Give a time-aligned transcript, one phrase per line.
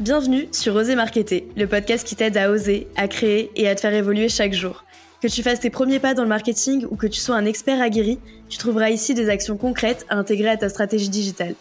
[0.00, 3.82] Bienvenue sur Oser Marketer, le podcast qui t'aide à oser, à créer et à te
[3.82, 4.84] faire évoluer chaque jour.
[5.20, 7.78] Que tu fasses tes premiers pas dans le marketing ou que tu sois un expert
[7.78, 8.18] aguerri,
[8.48, 11.54] tu trouveras ici des actions concrètes à intégrer à ta stratégie digitale.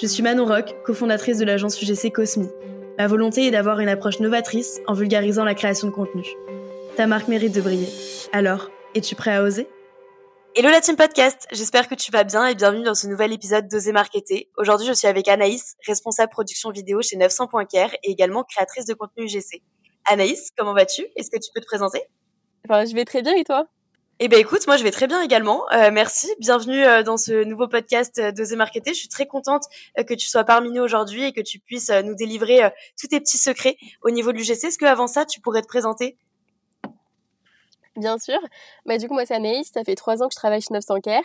[0.00, 2.48] Je suis Manon Rock, cofondatrice de l'agence UGC Cosmi.
[2.98, 6.24] Ma volonté est d'avoir une approche novatrice en vulgarisant la création de contenu.
[6.98, 7.88] Ta marque mérite de briller.
[8.34, 9.66] Alors, es-tu prêt à oser?
[10.60, 13.66] Hello la team podcast, j'espère que tu vas bien et bienvenue dans ce nouvel épisode
[13.66, 14.50] d'Oser Marketer.
[14.58, 19.24] Aujourd'hui, je suis avec Anaïs, responsable production vidéo chez 900.care et également créatrice de contenu
[19.24, 19.62] UGC.
[20.04, 21.06] Anaïs, comment vas-tu?
[21.16, 22.02] Est-ce que tu peux te présenter?
[22.68, 23.68] Enfin, je vais très bien et toi?
[24.18, 25.64] Eh ben écoute, moi je vais très bien également.
[25.72, 28.92] Euh, merci, bienvenue euh, dans ce nouveau podcast euh, d'Oser Marketer.
[28.92, 29.64] Je suis très contente
[29.96, 33.38] que tu sois parmi nous aujourd'hui et que tu puisses nous délivrer tous tes petits
[33.38, 34.64] secrets au niveau de l'UGC.
[34.64, 36.18] Est-ce que avant ça, tu pourrais te présenter?
[38.00, 38.38] Bien sûr.
[38.86, 39.70] Bah, du coup, moi, c'est Anaïs.
[39.72, 41.22] Ça fait trois ans que je travaille chez 900 Care.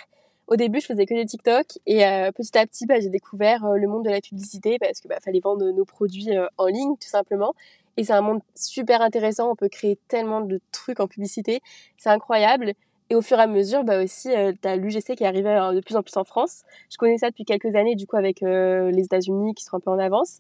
[0.48, 2.02] Au début, je faisais que des TikTok et
[2.36, 5.40] petit à petit, bah, j'ai découvert le monde de la publicité parce que bah, fallait
[5.40, 7.56] vendre nos produits en ligne, tout simplement.
[7.98, 9.52] Et c'est un monde super intéressant.
[9.52, 11.62] On peut créer tellement de trucs en publicité.
[11.98, 12.74] C'est incroyable.
[13.10, 15.50] Et au fur et à mesure, bah aussi, euh, tu as l'UGC qui est arrivé
[15.74, 16.64] de plus en plus en France.
[16.92, 19.80] Je connais ça depuis quelques années, du coup, avec euh, les États-Unis qui sont un
[19.80, 20.40] peu en avance.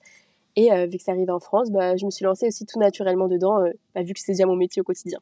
[0.56, 2.80] Et euh, vu que ça arrive en France, bah, je me suis lancée aussi tout
[2.80, 3.60] naturellement dedans,
[3.94, 5.20] bah, vu que c'est déjà mon métier au quotidien.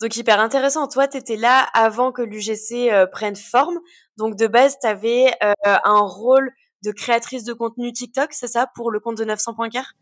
[0.00, 0.88] Donc hyper intéressant.
[0.88, 3.78] Toi, tu étais là avant que l'UGC prenne forme.
[4.16, 5.30] Donc de base, tu avais
[5.64, 6.50] un rôle
[6.84, 9.94] de créatrice de contenu TikTok, c'est ça, pour le compte de 900.car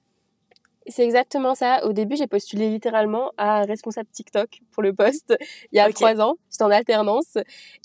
[0.90, 1.84] c'est exactement ça.
[1.84, 5.36] Au début, j'ai postulé littéralement à responsable TikTok pour le poste
[5.72, 6.36] il y a trois ans.
[6.50, 7.36] J'étais en alternance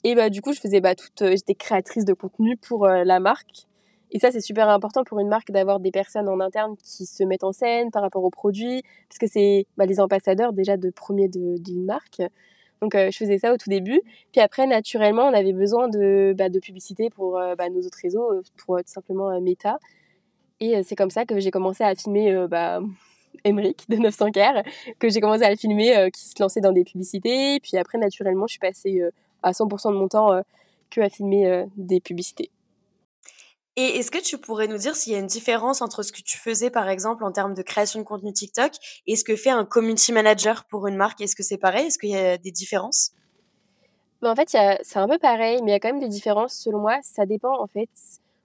[0.04, 3.04] et bah du coup, je faisais bah toute, euh, j'étais créatrice de contenu pour euh,
[3.04, 3.68] la marque.
[4.14, 7.24] Et ça, c'est super important pour une marque d'avoir des personnes en interne qui se
[7.24, 10.92] mettent en scène par rapport aux produits, parce que c'est bah, les ambassadeurs déjà de
[10.92, 12.22] premier d'une marque.
[12.82, 14.02] Donc, euh, je faisais ça au tout début.
[14.32, 18.42] Puis après, naturellement, on avait besoin de, bah, de publicité pour bah, nos autres réseaux,
[18.58, 19.80] pour tout simplement Meta.
[20.60, 22.82] Et c'est comme ça que j'ai commencé à filmer bah,
[23.46, 24.40] Emmerich de 900 k
[25.00, 27.60] que j'ai commencé à le filmer, qui se lançait dans des publicités.
[27.62, 29.02] Puis après, naturellement, je suis passée
[29.42, 30.40] à 100% de mon temps
[30.92, 32.52] que à filmer des publicités.
[33.76, 36.22] Et est-ce que tu pourrais nous dire s'il y a une différence entre ce que
[36.22, 38.72] tu faisais, par exemple, en termes de création de contenu TikTok
[39.08, 41.22] et ce que fait un community manager pour une marque?
[41.22, 41.88] Est-ce que c'est pareil?
[41.88, 43.14] Est-ce qu'il y a des différences?
[44.22, 46.54] Ben, En fait, c'est un peu pareil, mais il y a quand même des différences
[46.54, 47.00] selon moi.
[47.02, 47.90] Ça dépend, en fait,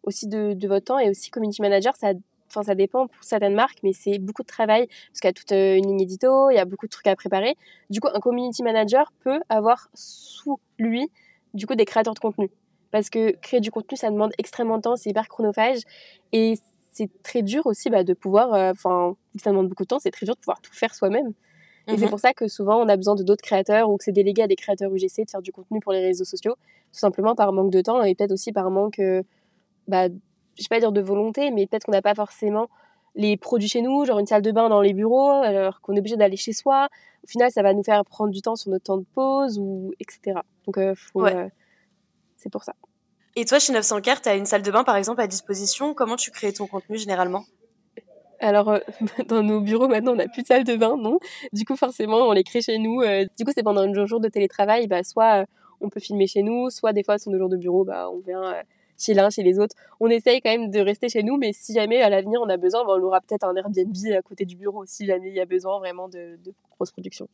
[0.02, 2.12] aussi de, de, votre temps et aussi community manager, ça,
[2.48, 5.34] enfin, ça dépend pour certaines marques, mais c'est beaucoup de travail parce qu'il y a
[5.34, 7.54] toute euh, une ligne édito, il y a beaucoup de trucs à préparer.
[7.90, 11.10] Du coup, un community manager peut avoir sous lui,
[11.52, 12.50] du coup, des créateurs de contenu.
[12.90, 15.80] Parce que créer du contenu, ça demande extrêmement de temps, c'est hyper chronophage
[16.32, 16.54] et
[16.92, 20.10] c'est très dur aussi bah, de pouvoir, euh, enfin, ça demande beaucoup de temps, c'est
[20.10, 21.32] très dur de pouvoir tout faire soi-même.
[21.86, 24.04] Et c'est mmh pour ça que souvent on a besoin de d'autres créateurs ou que
[24.04, 26.54] c'est délégué à des créateurs UGC de faire du contenu pour les réseaux sociaux,
[26.92, 29.22] tout simplement par manque de temps et peut-être aussi par manque euh,
[29.86, 30.08] bah,
[30.58, 32.68] je vais pas dire de volonté, mais peut-être qu'on n'a pas forcément
[33.14, 35.98] les produits chez nous, genre une salle de bain dans les bureaux, alors qu'on est
[35.98, 36.88] obligé d'aller chez soi.
[37.24, 39.92] Au final, ça va nous faire prendre du temps sur notre temps de pause, ou
[39.98, 40.40] etc.
[40.66, 41.48] Donc, euh, euh,
[42.38, 42.74] c'est pour ça.
[43.36, 45.92] Et toi, chez 900 Care, tu as une salle de bain, par exemple, à disposition.
[45.92, 47.44] Comment tu crées ton contenu généralement?
[48.40, 48.78] Alors, euh,
[49.28, 51.18] dans nos bureaux, maintenant, on n'a plus de salle de bain, non?
[51.52, 53.02] Du coup, forcément, on les crée chez nous.
[53.36, 55.44] du coup, c'est pendant un jour de télétravail, bah, soit
[55.80, 58.20] on peut filmer chez nous, soit des fois, sur nos jours de bureau, bah, on
[58.20, 58.54] vient
[58.98, 59.76] chez l'un, chez les autres.
[60.00, 62.56] On essaye quand même de rester chez nous, mais si jamais à l'avenir on a
[62.56, 65.40] besoin, ben, on aura peut-être un Airbnb à côté du bureau si jamais il y
[65.40, 67.28] a besoin vraiment de, de grosses productions.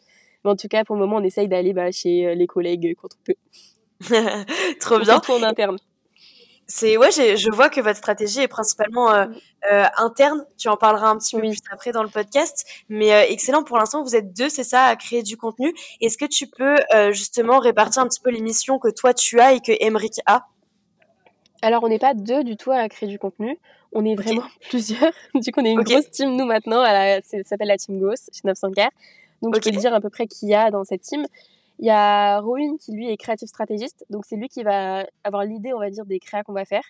[0.44, 2.94] Mais en tout cas, pour le moment, on essaye d'aller bah, chez euh, les collègues
[3.00, 3.34] quand on peut.
[4.80, 5.20] Trop bien.
[5.20, 5.78] Tout en interne.
[6.66, 9.26] C'est ouais, je vois que votre stratégie est principalement euh,
[9.70, 10.46] euh, interne.
[10.56, 13.64] Tu en parleras un petit peu plus après dans le podcast, mais excellent.
[13.64, 15.74] Pour l'instant, vous êtes deux, c'est ça, à créer du contenu.
[16.00, 16.76] Est-ce que tu peux
[17.12, 20.46] justement répartir un petit peu les missions que toi tu as et que Emric a?
[21.64, 23.58] Alors, on n'est pas deux du tout à créer du contenu.
[23.92, 25.12] On est vraiment plusieurs.
[25.34, 26.84] du coup, on est une grosse team, nous, maintenant.
[26.84, 28.80] Ça s'appelle la Team Ghost chez 900 k
[29.40, 31.26] Donc, je peux dire à peu près qui y a dans cette team.
[31.78, 34.04] Il y a Rowan qui, lui, est créatif stratégiste.
[34.10, 36.84] Donc, c'est lui qui va avoir l'idée, on va dire, des créas qu'on va faire.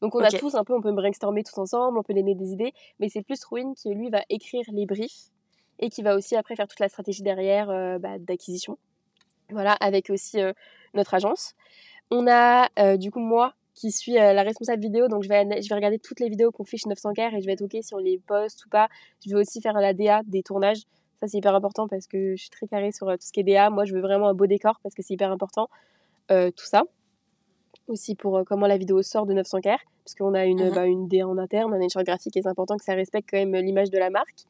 [0.00, 2.52] Donc, on a tous un peu, on peut brainstormer tous ensemble, on peut donner des
[2.52, 2.72] idées.
[2.98, 5.30] Mais c'est plus Rowan qui, lui, va écrire les briefs
[5.78, 8.76] et qui va aussi, après, faire toute la stratégie derrière euh, bah, d'acquisition.
[9.50, 10.52] Voilà, avec aussi euh,
[10.94, 11.54] notre agence.
[12.10, 15.08] On a, euh, du coup, moi, qui suis la responsable vidéo.
[15.08, 17.40] Donc, je vais, je vais regarder toutes les vidéos qu'on fait chez 900 k et
[17.40, 18.88] je vais être OK si on les poste ou pas.
[19.24, 20.82] Je vais aussi faire la DA des tournages.
[21.24, 23.40] Ça, c'est hyper important parce que je suis très carrée sur euh, tout ce qui
[23.40, 23.70] est DA.
[23.70, 25.70] Moi, je veux vraiment un beau décor parce que c'est hyper important.
[26.30, 26.82] Euh, tout ça.
[27.88, 29.68] Aussi pour comment la vidéo sort de 900 k
[30.04, 32.36] parce qu'on a une, mmh bah, une DA en interne, on a une charte graphique
[32.36, 34.44] et c'est important que ça respecte quand même l'image de la marque.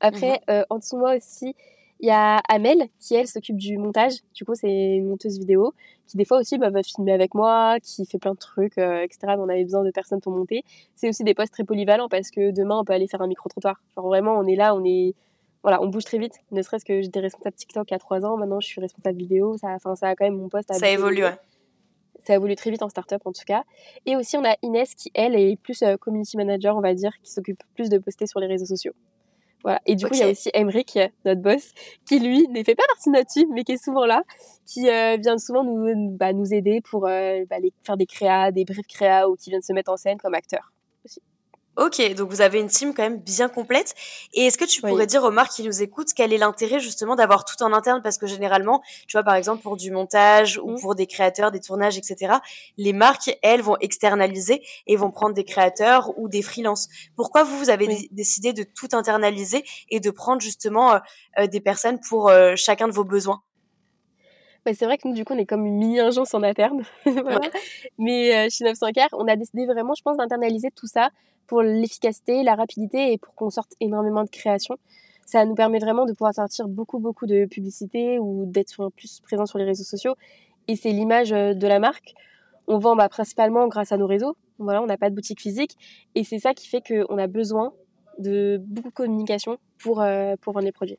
[0.00, 1.54] Après, mmh en dessous de moi aussi,
[2.00, 4.14] Il y a Amel qui, elle, s'occupe du montage.
[4.34, 5.74] Du coup, c'est une monteuse vidéo
[6.08, 9.02] qui, des fois aussi, bah, va filmer avec moi, qui fait plein de trucs, euh,
[9.02, 9.34] etc.
[9.38, 10.64] On avait besoin de personnes pour monter.
[10.96, 13.80] C'est aussi des postes très polyvalents parce que demain, on peut aller faire un micro-trottoir.
[13.96, 15.14] Genre vraiment, on est là, on est.
[15.66, 16.38] Voilà, on bouge très vite.
[16.52, 19.18] Ne serait-ce que j'étais responsable TikTok il y a trois ans, maintenant je suis responsable
[19.18, 19.56] vidéo.
[19.58, 20.72] Ça, enfin, ça a quand même mon poste.
[20.72, 21.34] ça évolue, ouais.
[22.24, 23.64] Ça évolue très vite en start-up en tout cas.
[24.06, 27.10] Et aussi, on a Inès qui, elle, est plus euh, community manager, on va dire,
[27.20, 28.92] qui s'occupe plus de poster sur les réseaux sociaux.
[29.86, 31.72] Et du coup, il y a aussi Emric, notre boss,
[32.06, 34.22] qui lui ne fait pas partie de notre team, mais qui est souvent là,
[34.66, 38.64] qui euh, vient souvent nous, bah, nous aider pour euh, bah, faire des créas, des
[38.64, 40.72] briefs créas, ou qui vient de se mettre en scène comme acteur.
[41.76, 43.94] Ok, donc vous avez une team quand même bien complète.
[44.32, 47.16] Et est-ce que tu pourrais dire aux marques qui nous écoutent quel est l'intérêt justement
[47.16, 48.00] d'avoir tout en interne?
[48.02, 50.80] Parce que généralement, tu vois, par exemple, pour du montage ou mmh.
[50.80, 52.36] pour des créateurs, des tournages, etc.,
[52.78, 56.88] les marques, elles, vont externaliser et vont prendre des créateurs ou des freelances.
[57.14, 60.98] Pourquoi vous, vous avez décidé de tout internaliser et de prendre justement euh,
[61.40, 63.42] euh, des personnes pour euh, chacun de vos besoins?
[64.66, 66.82] Bah, c'est vrai que nous, du coup, on est comme une mini-agence en interne.
[67.98, 71.10] Mais chez 900 Car, on a décidé vraiment, je pense, d'internaliser tout ça
[71.46, 74.76] pour l'efficacité, la rapidité et pour qu'on sorte énormément de créations.
[75.24, 79.46] Ça nous permet vraiment de pouvoir sortir beaucoup, beaucoup de publicité ou d'être plus présent
[79.46, 80.14] sur les réseaux sociaux.
[80.68, 82.14] Et c'est l'image euh, de la marque.
[82.68, 84.36] On vend bah, principalement grâce à nos réseaux.
[84.58, 85.76] Voilà, on n'a pas de boutique physique.
[86.14, 87.72] Et c'est ça qui fait qu'on a besoin
[88.18, 90.98] de beaucoup de communication pour, euh, pour vendre les produits.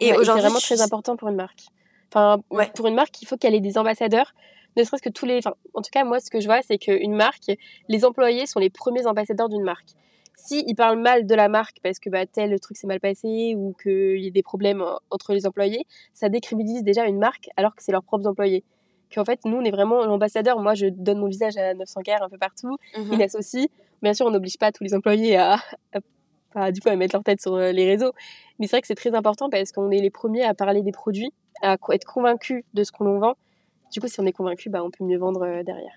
[0.00, 1.66] Et, aujourd'hui, c'est vraiment très important pour une marque.
[2.12, 2.40] Enfin,
[2.74, 4.34] pour une marque, il faut qu'elle ait des ambassadeurs
[4.76, 5.38] ne serait-ce que tous les.
[5.38, 7.50] Enfin, en tout cas, moi, ce que je vois, c'est qu'une marque,
[7.88, 9.90] les employés sont les premiers ambassadeurs d'une marque.
[10.36, 13.54] S'ils ils parlent mal de la marque parce que bah, tel truc s'est mal passé
[13.56, 17.74] ou qu'il y a des problèmes entre les employés, ça décrédibilise déjà une marque alors
[17.74, 18.64] que c'est leurs propres employés.
[19.14, 20.60] Qu'en fait, nous, on est vraiment l'ambassadeur.
[20.60, 22.76] Moi, je donne mon visage à 900 k un peu partout.
[22.96, 23.12] Mmh.
[23.12, 23.68] Inès aussi.
[24.02, 25.56] Bien sûr, on n'oblige pas tous les employés à,
[25.92, 25.98] à,
[26.72, 28.12] du coup, à mettre leur tête sur euh, les réseaux.
[28.58, 30.92] Mais c'est vrai que c'est très important parce qu'on est les premiers à parler des
[30.92, 31.32] produits,
[31.62, 33.36] à être convaincus de ce qu'on vend
[33.92, 35.92] du coup, si on est convaincu, bah, on peut mieux vendre euh, derrière.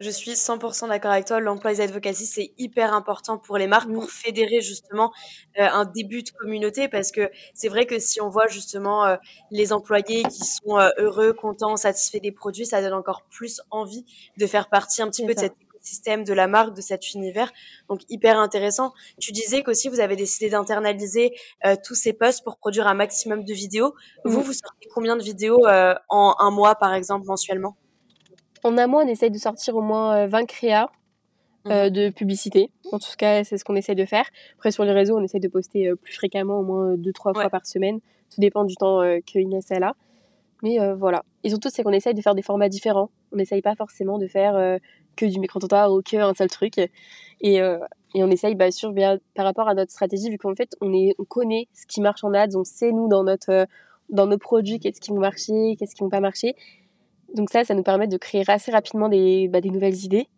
[0.00, 1.40] Je suis 100% d'accord avec toi.
[1.40, 5.12] L'employee advocacy, c'est hyper important pour les marques, pour fédérer justement
[5.58, 9.16] euh, un début de communauté, parce que c'est vrai que si on voit justement euh,
[9.50, 14.04] les employés qui sont heureux, contents, satisfaits des produits, ça donne encore plus envie
[14.36, 15.56] de faire partie un petit peu de cette
[15.88, 17.50] système de la marque, de cet univers.
[17.88, 18.92] Donc hyper intéressant.
[19.18, 23.44] Tu disais qu'aussi vous avez décidé d'internaliser euh, tous ces posts pour produire un maximum
[23.44, 23.94] de vidéos.
[24.24, 27.76] Vous, vous sortez combien de vidéos euh, en un mois, par exemple, mensuellement?
[28.64, 30.90] En un mois, on essaye de sortir au moins 20 euh, créas.
[31.64, 31.90] Mhm.
[31.90, 32.70] de publicité.
[32.92, 34.26] En tout cas, c'est ce qu'on essaye de faire.
[34.56, 37.50] Après, sur les réseaux, on essaye de poster plus fréquemment, au moins deux, trois fois
[37.50, 37.98] par semaine.
[38.32, 39.94] Tout dépend du temps que Inès est là.
[40.62, 41.24] Mais voilà.
[41.44, 43.10] Et surtout, c'est qu'on essaye de faire des formats différents.
[43.32, 44.78] On n'essaye pas forcément de faire
[45.18, 46.78] que du micro-trottoir ou que un seul truc.
[47.40, 47.78] Et, euh,
[48.14, 50.92] et on essaye, bah, sur, bien, par rapport à notre stratégie, vu qu'en fait, on,
[50.92, 53.64] est, on connaît ce qui marche en ads, on sait, nous, dans, notre, euh,
[54.08, 56.54] dans nos produits, qu'est-ce qui vont marcher, qu'est-ce qui vont pas marcher.
[57.34, 60.28] Donc ça, ça nous permet de créer assez rapidement des, bah, des nouvelles idées.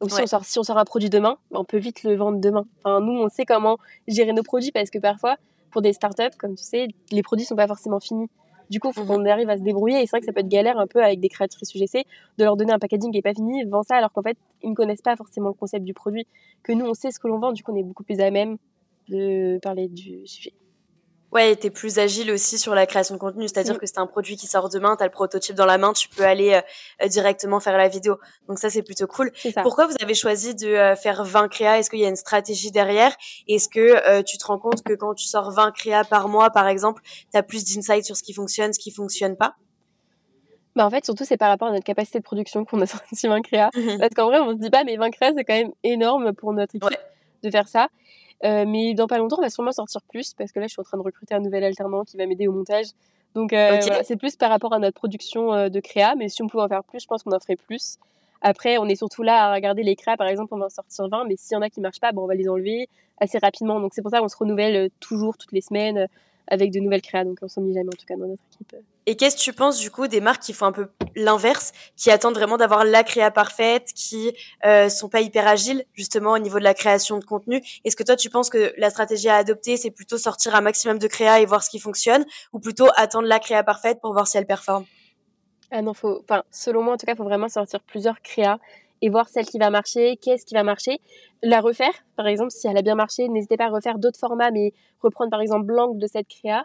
[0.00, 2.64] Aussi, on sort, si on sort un produit demain, on peut vite le vendre demain.
[2.78, 3.76] Enfin, nous, on sait comment
[4.08, 5.36] gérer nos produits parce que parfois,
[5.70, 8.28] pour des startups, comme tu sais, les produits sont pas forcément finis.
[8.70, 10.00] Du coup, faut qu'on arrive à se débrouiller.
[10.00, 12.06] Et c'est vrai que ça peut être galère un peu avec des créatrices UGC
[12.38, 14.70] de leur donner un packaging qui n'est pas fini, vend ça, alors qu'en fait, ils
[14.70, 16.26] ne connaissent pas forcément le concept du produit.
[16.62, 18.30] Que nous, on sait ce que l'on vend, du coup, on est beaucoup plus à
[18.30, 18.56] même
[19.08, 20.52] de parler du sujet.
[21.32, 24.06] Ouais, tu es plus agile aussi sur la création de contenu, c'est-à-dire que c'est un
[24.06, 26.60] produit qui sort demain, tu as le prototype dans la main, tu peux aller
[27.02, 28.18] euh, directement faire la vidéo.
[28.48, 29.30] Donc ça, c'est plutôt cool.
[29.62, 31.78] Pourquoi vous avez choisi de euh, faire 20 créas?
[31.78, 33.14] Est-ce qu'il y a une stratégie derrière?
[33.46, 36.50] Est-ce que euh, tu te rends compte que quand tu sors 20 créas par mois,
[36.50, 39.54] par exemple, tu as plus d'insight sur ce qui fonctionne, ce qui fonctionne pas?
[40.74, 43.28] Bah en fait, surtout, c'est par rapport à notre capacité de production qu'on a sorti
[43.28, 43.70] 20 créas.
[43.74, 46.32] Mmh Parce qu'en vrai, on se dit pas, mais 20 créas, c'est quand même énorme
[46.32, 46.98] pour notre équipe
[47.42, 47.88] de faire ça.
[48.44, 50.80] Euh, mais dans pas longtemps, on va sûrement sortir plus parce que là, je suis
[50.80, 52.86] en train de recruter un nouvel alternant qui va m'aider au montage.
[53.34, 56.14] Donc, euh, c'est plus par rapport à notre production euh, de créa.
[56.16, 57.96] Mais si on pouvait en faire plus, je pense qu'on en ferait plus.
[58.42, 60.16] Après, on est surtout là à regarder les créas.
[60.16, 62.12] Par exemple, on va en sortir 20, mais s'il y en a qui marchent pas,
[62.12, 63.78] bon, on va les enlever assez rapidement.
[63.80, 66.08] Donc, c'est pour ça qu'on se renouvelle toujours, toutes les semaines
[66.50, 67.24] avec de nouvelles créas.
[67.24, 68.76] Donc on s'ennuie jamais en tout cas dans notre équipe.
[69.06, 72.10] Et qu'est-ce que tu penses du coup des marques qui font un peu l'inverse, qui
[72.10, 74.32] attendent vraiment d'avoir la créa parfaite, qui
[74.64, 77.62] euh, sont pas hyper agiles justement au niveau de la création de contenu?
[77.84, 80.98] Est-ce que toi tu penses que la stratégie à adopter c'est plutôt sortir un maximum
[80.98, 84.28] de créa et voir ce qui fonctionne, ou plutôt attendre la créa parfaite pour voir
[84.28, 84.84] si elle performe?
[85.72, 88.58] Ah non, faut, enfin, selon moi, en tout cas, il faut vraiment sortir plusieurs créas
[89.02, 91.00] et voir celle qui va marcher, qu'est-ce qui va marcher,
[91.42, 94.50] la refaire, par exemple, si elle a bien marché, n'hésitez pas à refaire d'autres formats,
[94.50, 96.64] mais reprendre par exemple l'angle de cette créa,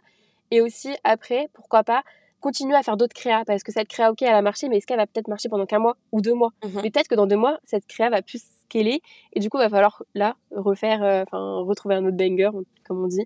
[0.51, 2.03] et aussi après, pourquoi pas,
[2.41, 4.85] continuer à faire d'autres créas, parce que cette créa, ok, elle a marché, mais est-ce
[4.85, 6.51] qu'elle va peut-être marcher pendant qu'un mois ou deux mois?
[6.63, 6.81] Mhm.
[6.83, 9.01] Mais peut-être que dans deux mois, cette créa va plus scaler,
[9.33, 12.51] et du coup, il va falloir là refaire, euh, enfin, retrouver un autre banger,
[12.87, 13.25] comme on dit,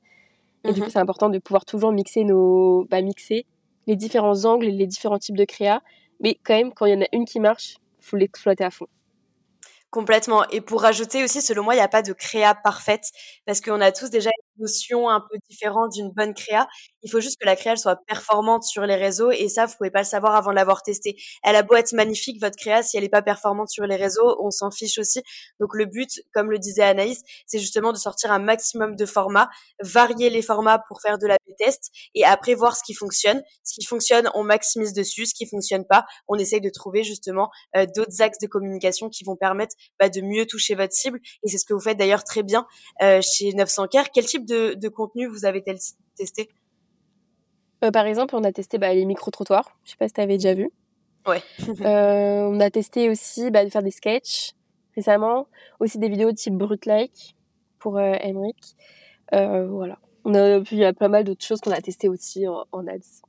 [0.63, 3.45] Et du coup, c'est important de pouvoir toujours mixer nos, bah, mixer
[3.87, 5.81] les différents angles les différents types de créa.
[6.21, 8.87] Mais quand même, quand il y en a une qui marche, faut l'exploiter à fond.
[9.93, 10.47] Complètement.
[10.49, 13.05] Et pour rajouter aussi, selon moi, il n'y a pas de créa parfaite
[13.45, 14.29] parce qu'on a tous déjà
[14.59, 16.67] notion un peu différente d'une bonne créa.
[17.01, 19.91] Il faut juste que la créa soit performante sur les réseaux et ça, vous pouvez
[19.91, 21.15] pas le savoir avant de l'avoir testé.
[21.43, 24.37] Elle a beau être magnifique, votre créa, si elle n'est pas performante sur les réseaux,
[24.41, 25.21] on s'en fiche aussi.
[25.59, 29.49] Donc le but, comme le disait Anaïs, c'est justement de sortir un maximum de formats,
[29.81, 33.41] varier les formats pour faire de la test et après voir ce qui fonctionne.
[33.63, 35.25] Ce qui fonctionne, on maximise dessus.
[35.25, 39.23] Ce qui fonctionne pas, on essaye de trouver justement euh, d'autres axes de communication qui
[39.23, 41.19] vont permettre bah, de mieux toucher votre cible.
[41.43, 42.65] Et c'est ce que vous faites d'ailleurs très bien
[43.01, 44.11] euh, chez 900 Care.
[44.11, 46.49] Quel type de, de contenu vous avez testé?
[47.83, 49.77] Euh, Par exemple, on a testé bah, les micro-trottoirs.
[49.85, 50.69] Je sais pas si tu avais déjà vu.
[51.25, 51.41] Ouais.
[51.79, 54.53] on a testé aussi bah, de faire des sketchs
[54.95, 55.47] récemment,
[55.79, 57.35] aussi des vidéos type Brut Like
[57.77, 59.99] pour euh, voilà.
[60.25, 63.23] On a, il y a pas mal d'autres choses qu'on a testées aussi en, ads.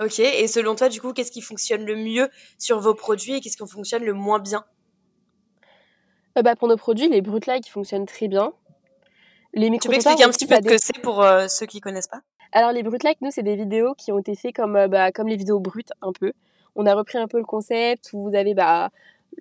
[0.00, 2.28] Ok, et selon toi, du coup, qu'est-ce qui fonctionne le mieux
[2.58, 4.64] sur vos produits et qu'est-ce qui fonctionne le moins bien?
[6.36, 8.52] Euh, bah, Pour nos produits, les brut qui fonctionnent très bien.
[9.54, 12.08] Les tu peux expliquer un petit peu ce que c'est pour euh, ceux qui connaissent
[12.08, 12.20] pas?
[12.52, 15.28] Alors, les brut nous, c'est des vidéos qui ont été faites comme, euh, bah, comme
[15.28, 16.32] les vidéos brutes, un peu.
[16.76, 18.90] On a repris un peu le concept où vous avez bah,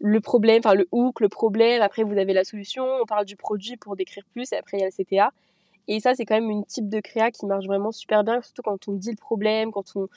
[0.02, 3.36] le problème, enfin le hook, le problème, après vous avez la solution, on parle du
[3.36, 5.32] produit pour décrire plus, et après il y a le CTA.
[5.88, 8.62] Et ça, c'est quand même une type de créa qui marche vraiment super bien, surtout
[8.62, 10.08] quand on dit le problème, quand on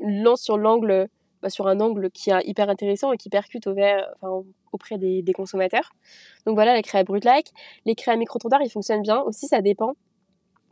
[0.00, 1.08] lance sur l'angle,
[1.42, 5.92] bah, sur un angle qui est hyper intéressant et qui percute auprès des, consommateurs.
[6.46, 7.48] Donc voilà, les créas brut like.
[7.84, 9.20] Les créas micro ils fonctionnent bien.
[9.22, 9.94] Aussi, ça dépend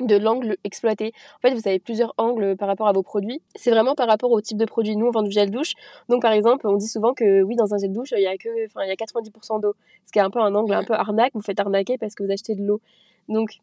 [0.01, 1.13] de l'angle exploité.
[1.37, 3.43] En fait, vous avez plusieurs angles par rapport à vos produits.
[3.55, 4.97] C'est vraiment par rapport au type de produit.
[4.97, 5.75] Nous, on vend du gel douche.
[6.09, 8.37] Donc, par exemple, on dit souvent que oui, dans un gel douche, il y a
[8.37, 9.75] que, enfin, il y a 90% d'eau.
[10.05, 11.33] Ce qui est un peu un angle un peu arnaque.
[11.35, 12.81] Vous faites arnaquer parce que vous achetez de l'eau.
[13.29, 13.61] Donc,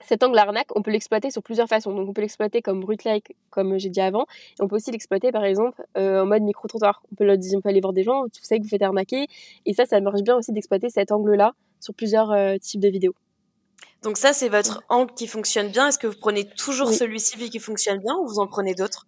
[0.00, 1.92] cet angle arnaque, on peut l'exploiter sur plusieurs façons.
[1.92, 4.26] Donc, on peut l'exploiter comme brut-like, comme j'ai dit avant.
[4.58, 7.02] Et on peut aussi l'exploiter, par exemple, euh, en mode micro-trottoir.
[7.12, 9.26] On peut, on peut aller voir des gens, vous savez que vous faites arnaquer.
[9.64, 13.14] Et ça, ça marche bien aussi d'exploiter cet angle-là sur plusieurs euh, types de vidéos.
[14.02, 15.88] Donc ça, c'est votre angle qui fonctionne bien.
[15.88, 19.06] Est-ce que vous prenez toujours celui-ci qui fonctionne bien ou vous en prenez d'autres?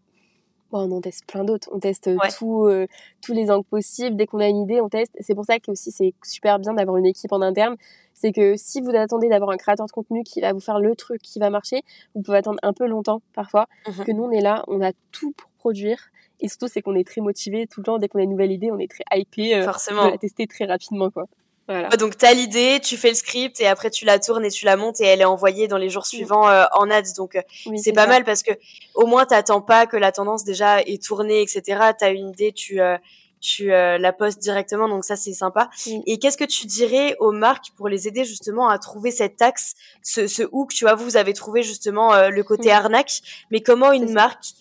[0.72, 1.68] On en teste plein d'autres.
[1.72, 2.86] On teste euh,
[3.22, 4.16] tous les angles possibles.
[4.16, 5.16] Dès qu'on a une idée, on teste.
[5.20, 7.76] C'est pour ça que aussi c'est super bien d'avoir une équipe en interne.
[8.14, 10.94] C'est que si vous attendez d'avoir un créateur de contenu qui va vous faire le
[10.96, 11.82] truc qui va marcher,
[12.14, 13.66] vous pouvez attendre un peu longtemps parfois.
[13.86, 15.98] Mmh que nous, on est là, on a tout pour produire.
[16.40, 17.98] Et surtout, c'est qu'on est très motivé tout le temps.
[17.98, 19.54] Dès qu'on a une nouvelle idée, on est très hypé.
[19.54, 20.02] Euh, Forcément.
[20.02, 21.26] On la tester très rapidement, quoi.
[21.68, 21.90] Voilà.
[21.90, 24.64] Donc tu as l'idée, tu fais le script et après tu la tournes et tu
[24.64, 27.12] la montes et elle est envoyée dans les jours suivants euh, en ads.
[27.18, 27.42] Donc euh,
[27.76, 28.52] c'est pas mal parce que
[28.94, 31.62] au moins t'attends pas que la tendance déjà est tournée, etc.
[31.98, 32.96] Tu as une idée, tu euh,
[33.40, 35.70] tu la postes directement, donc ça c'est sympa.
[36.06, 39.74] Et qu'est-ce que tu dirais aux marques pour les aider justement à trouver cette axe,
[40.02, 40.70] ce, ce hook?
[40.70, 43.20] Tu vois, vous, avez trouvé justement le côté arnaque,
[43.52, 44.54] mais comment une marque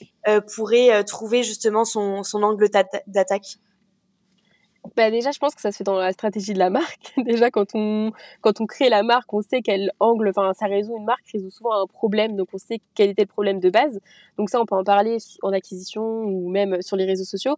[0.53, 2.69] pourrait trouver justement son, son angle
[3.07, 3.57] d'attaque?
[4.97, 7.13] Bah déjà, je pense que ça se fait dans la stratégie de la marque.
[7.23, 8.11] déjà, quand on,
[8.41, 11.51] quand on crée la marque, on sait quel angle, enfin, ça résout une marque, résout
[11.51, 13.99] souvent un problème, donc on sait quel était le problème de base.
[14.37, 17.55] Donc ça, on peut en parler en acquisition ou même sur les réseaux sociaux.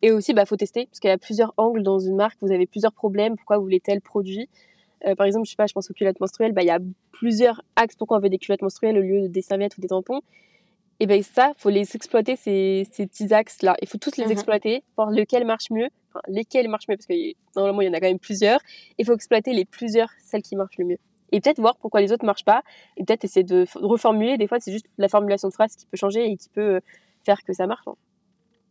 [0.00, 2.52] Et aussi, bah, faut tester, parce qu'il y a plusieurs angles dans une marque, vous
[2.52, 4.48] avez plusieurs problèmes, pourquoi vous voulez tel produit?
[5.06, 6.80] Euh, par exemple, je sais pas, je pense aux culottes menstruelles, bah, il y a
[7.12, 10.22] plusieurs axes pourquoi on veut des culottes menstruelles au lieu des serviettes ou des tampons?
[11.00, 13.76] Et ben ça, faut les exploiter ces, ces petits axes là.
[13.80, 17.06] Il faut tous les mmh exploiter, voir lequel marche mieux, enfin, lesquels marchent mieux parce
[17.06, 17.14] que
[17.54, 18.60] normalement il y en a quand même plusieurs.
[18.98, 20.98] Il faut exploiter les plusieurs celles qui marchent le mieux.
[21.30, 22.62] Et peut-être voir pourquoi les autres marchent pas
[22.96, 24.38] et peut-être essayer de reformuler.
[24.38, 26.80] Des fois, c'est juste la formulation de phrase qui peut changer et qui peut euh,
[27.24, 27.86] faire que ça marche.
[27.86, 27.94] Hein.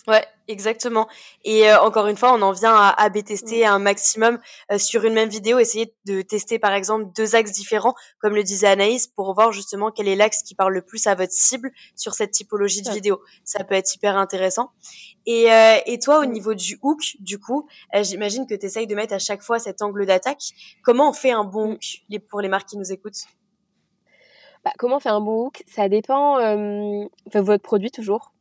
[0.08, 1.10] Ouais, exactement.
[1.44, 4.40] Et euh, encore une fois, on en vient à AB tester un maximum
[4.72, 8.44] euh, sur une même vidéo, essayer de tester par exemple deux axes différents, comme le
[8.44, 11.72] disait Anaïs, pour voir justement quel est l'axe qui parle le plus à votre cible
[11.98, 13.22] sur cette typologie de vidéo.
[13.44, 14.70] Ça peut être hyper intéressant.
[15.26, 18.96] Et, euh, et toi, au niveau du hook, du coup, j'imagine que tu essayes de
[18.96, 20.54] mettre à chaque fois cet angle d'attaque.
[20.84, 23.26] Comment on fait un bon hook pour les marques qui nous écoutent?
[24.64, 25.64] Bah, Comment on fait un bon hook?
[25.68, 28.32] Ça dépend de votre produit toujours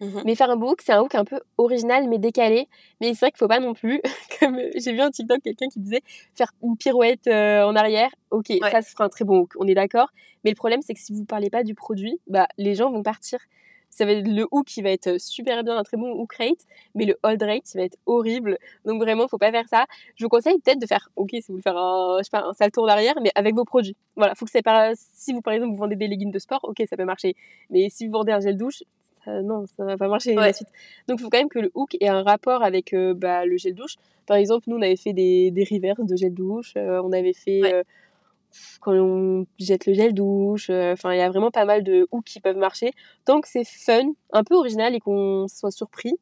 [0.00, 2.68] Mmh mais faire un hook, c'est un hook un peu original mais décalé.
[3.00, 4.00] Mais c'est vrai qu'il faut pas non plus,
[4.40, 6.02] comme j'ai vu un TikTok quelqu'un qui disait
[6.34, 8.10] faire une pirouette euh, en arrière.
[8.30, 10.08] Ok, ça se fera un très bon hook, on est d'accord.
[10.44, 13.02] Mais le problème c'est que si vous parlez pas du produit, bah les gens vont
[13.02, 13.38] partir.
[13.90, 16.64] Ça va être le hook qui va être super bien, un très bon hook rate,
[16.94, 18.56] mais le hold rate il va être horrible.
[18.84, 19.86] Donc vraiment, faut pas faire ça.
[20.14, 22.44] Je vous conseille peut-être de faire, ok, si vous voulez faire un, je sais pas,
[22.44, 23.96] un salto en arrière, mais avec vos produits.
[24.16, 26.60] Voilà, faut que c'est pas, si vous par exemple vous vendez des leggings de sport,
[26.62, 27.34] ok, ça peut marcher.
[27.68, 28.84] Mais si vous vendez un gel douche,
[29.42, 30.68] non, ça va pas marcher la suite.
[31.08, 33.56] Donc il faut quand même que le hook ait un rapport avec euh, bah, le
[33.56, 33.96] gel douche.
[34.26, 37.32] Par exemple, nous on avait fait des, des reverses de gel douche, euh, on avait
[37.32, 37.82] fait, euh,
[38.80, 40.70] quand on jette le gel douche.
[40.70, 42.92] Enfin, il y a vraiment pas mal de hooks qui peuvent marcher.
[43.24, 46.14] Tant que c'est fun, un peu original et qu'on soit surpris.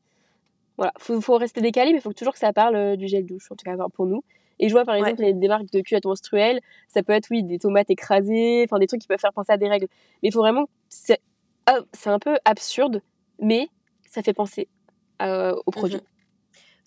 [0.76, 3.50] Voilà, faut, faut rester décalé, mais il faut toujours que ça parle du gel douche,
[3.50, 4.22] en tout cas pour nous.
[4.60, 7.44] Et je vois par exemple les, des marques de culottes menstruelles, ça peut être oui
[7.44, 9.86] des tomates écrasées, enfin des trucs qui peuvent faire penser à des règles.
[10.22, 10.68] Mais il faut vraiment,
[11.92, 13.02] c'est ah, un peu absurde,
[13.40, 13.68] mais
[14.08, 14.68] ça fait penser
[15.20, 15.96] au produit.
[15.96, 16.02] Mhm.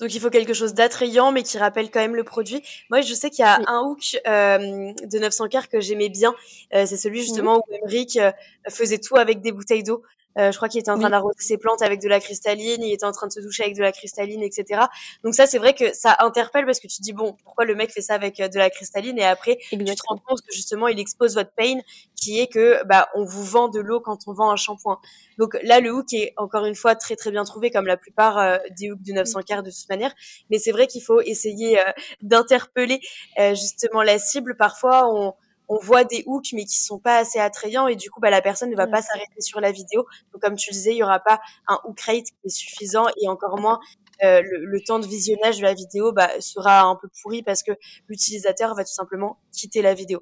[0.01, 2.63] Donc il faut quelque chose d'attrayant, mais qui rappelle quand même le produit.
[2.89, 6.33] Moi, je sais qu'il y a un hook euh, de 900 car que j'aimais bien.
[6.73, 8.31] Euh, c'est celui justement où Emmerich euh,
[8.67, 10.01] faisait tout avec des bouteilles d'eau.
[10.38, 12.93] Euh, je crois qu'il était en train d'arroser ses plantes avec de la cristalline, il
[12.93, 14.83] était en train de se doucher avec de la cristalline, etc.
[15.23, 17.75] Donc ça, c'est vrai que ça interpelle parce que tu te dis bon, pourquoi le
[17.75, 19.17] mec fait ça avec euh, de la cristalline?
[19.17, 21.79] Et après tu te rends compte que justement il expose votre pain,
[22.15, 25.00] qui est que bah on vous vend de l'eau quand on vend un shampoing.
[25.38, 28.38] Donc là, le hook est encore une fois très très bien trouvé comme la plupart
[28.38, 30.13] euh, des hooks du 900 quarts de toute manière.
[30.50, 31.79] Mais c'est vrai qu'il faut essayer
[32.21, 33.00] d'interpeller
[33.38, 34.55] justement la cible.
[34.55, 35.33] Parfois, on
[35.71, 38.41] on voit des hooks mais qui sont pas assez attrayants et du coup bah la
[38.41, 40.05] personne ne va pas s'arrêter sur la vidéo.
[40.33, 43.05] Donc comme tu le disais, il y aura pas un hook rate qui est suffisant
[43.21, 43.79] et encore moins
[44.23, 47.71] euh, le, temps de visionnage de la vidéo bah, sera un peu pourri parce que
[48.09, 50.21] l'utilisateur va tout simplement quitter la vidéo.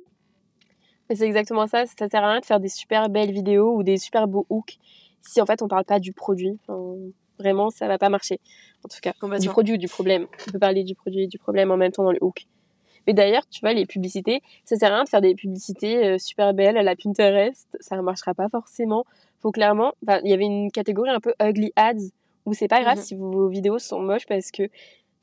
[1.10, 1.86] C'est exactement ça.
[1.88, 4.78] Ça sert à rien de faire des super belles vidéos ou des super beaux hooks
[5.22, 6.60] si en fait on parle pas du produit.
[7.40, 8.40] vraiment, ça va pas marcher.
[8.86, 10.28] En tout cas, du produit ou du problème.
[10.48, 12.46] On peut parler du produit et du problème en même temps dans le hook.
[13.08, 16.18] Mais d'ailleurs, tu vois, les publicités, ça sert à rien de faire des publicités euh,
[16.18, 17.78] super belles à la Pinterest.
[17.80, 19.06] Ça ne marchera pas forcément.
[19.40, 22.10] Faut clairement, il y avait une catégorie un peu ugly ads
[22.46, 23.04] où c'est pas grave mhm.
[23.04, 24.64] si vos vidéos sont moches parce que,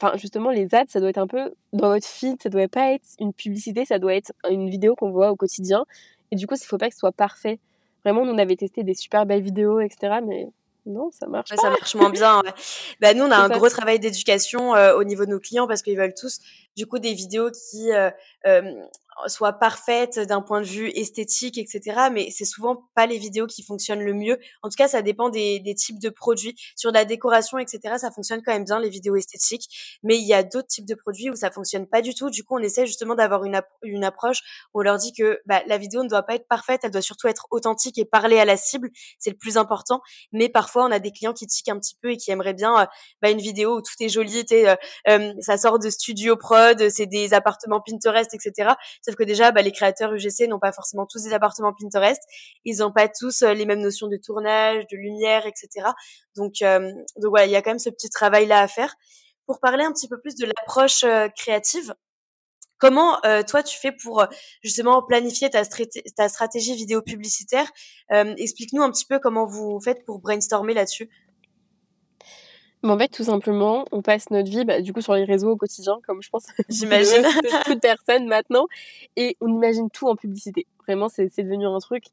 [0.01, 2.41] enfin, justement, les ads, ça doit être un peu dans votre feed.
[2.43, 5.85] Ça doit pas être une publicité, ça doit être une vidéo qu'on voit au quotidien.
[6.31, 7.59] Et du coup, il faut pas que ce soit parfait.
[8.05, 10.19] Vraiment, nous, on avait testé des super belles vidéos, etc.
[10.25, 10.49] Mais
[10.87, 12.43] non, ça marche Ça marche moins bien.
[13.01, 15.83] Bah, nous, on a un gros travail d'éducation euh, au niveau de nos clients parce
[15.83, 16.39] qu'ils veulent tous,
[16.77, 18.11] du coup, des vidéos qui euh,
[18.47, 18.73] euh,
[19.27, 22.09] soit parfaite d'un point de vue esthétique, etc.
[22.13, 24.39] Mais c'est souvent pas les vidéos qui fonctionnent le mieux.
[24.63, 26.55] En tout cas, ça dépend des, types de produits.
[26.77, 29.99] Sur la décoration, etc., ça fonctionne quand même bien les vidéos esthétiques.
[30.03, 32.31] Mais il y a d'autres types de produits où ça fonctionne pas du tout.
[32.31, 34.41] Du coup, on essaie justement d'avoir une, une approche
[34.75, 37.03] où on leur dit que bah, la vidéo ne doit pas être parfaite, elle doit
[37.03, 38.91] surtout être authentique et parler à la cible.
[39.19, 40.01] C'est le plus important.
[40.33, 42.83] Mais parfois, on a des clients qui tiquent un petit peu et qui aimeraient bien
[42.83, 42.87] euh,
[43.23, 44.77] bah, une vidéo où tout est joli, euh,
[45.09, 48.75] euh, ça sort de studio prod, c'est des appartements Pinterest, etc
[49.07, 52.21] Sauf que déjà, bah, les créateurs UGC n'ont pas forcément tous des appartements Pinterest.
[52.65, 55.91] Ils n'ont pas tous euh, les mêmes notions de tournage, de lumière, etc.
[56.35, 58.97] Donc, euh, donc voilà, il y a quand même ce petit travail-là à faire.
[59.47, 61.95] Pour parler un petit peu plus de l'approche euh, créative,
[62.79, 64.27] Comment toi tu fais pour
[64.63, 67.67] justement planifier ta, ta stratégie vidéo publicitaire?
[68.11, 71.09] Explique-nous un petit peu comment vous faites pour brainstormer là-dessus
[72.91, 75.57] en fait, tout simplement, on passe notre vie, bah, du coup, sur les réseaux au
[75.57, 76.47] quotidien, comme je pense.
[76.69, 77.23] J'imagine.
[77.53, 78.67] beaucoup de personnes maintenant.
[79.17, 80.67] Et on imagine tout en publicité.
[80.87, 82.05] Vraiment, c'est devenu un truc.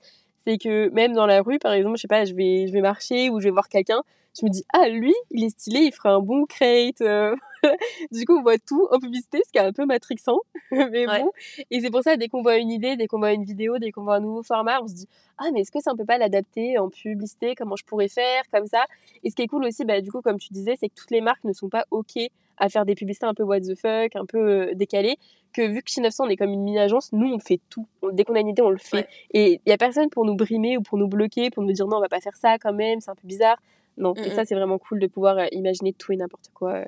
[0.45, 2.81] C'est que même dans la rue, par exemple, je sais pas, je vais, je vais
[2.81, 4.03] marcher ou je vais voir quelqu'un,
[4.39, 7.01] je me dis, ah, lui, il est stylé, il fera un bon crate.
[7.01, 7.35] Euh.
[8.11, 10.39] du coup, on voit tout en publicité, ce qui est un peu matrixant.
[10.71, 11.31] mais bon.
[11.69, 13.91] Et c'est pour ça, dès qu'on voit une idée, dès qu'on voit une vidéo, dès
[13.91, 16.05] qu'on voit un nouveau format, on se dit, ah, mais est-ce que ça, on peut
[16.05, 17.53] pas l'adapter en publicité?
[17.55, 18.43] Comment je pourrais faire?
[18.51, 18.85] Comme ça.
[19.23, 21.11] Et ce qui est cool aussi, bah, du coup, comme tu disais, c'est que toutes
[21.11, 22.17] les marques ne sont pas OK
[22.57, 25.17] à faire des publicités un peu what the fuck, un peu euh, décalées,
[25.53, 27.87] que vu que chez 900 on est comme une mini-agence, nous on fait tout.
[28.11, 29.07] dès qu'on a une idée, on le fait.
[29.33, 31.87] Et il y a personne pour nous brimer ou pour nous bloquer, pour nous dire
[31.87, 33.57] non, on va pas faire ça quand même, c'est un peu bizarre.
[33.97, 36.85] Non, et ça c'est vraiment cool de pouvoir euh, imaginer tout et n'importe quoi euh,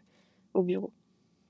[0.53, 0.91] au bureau.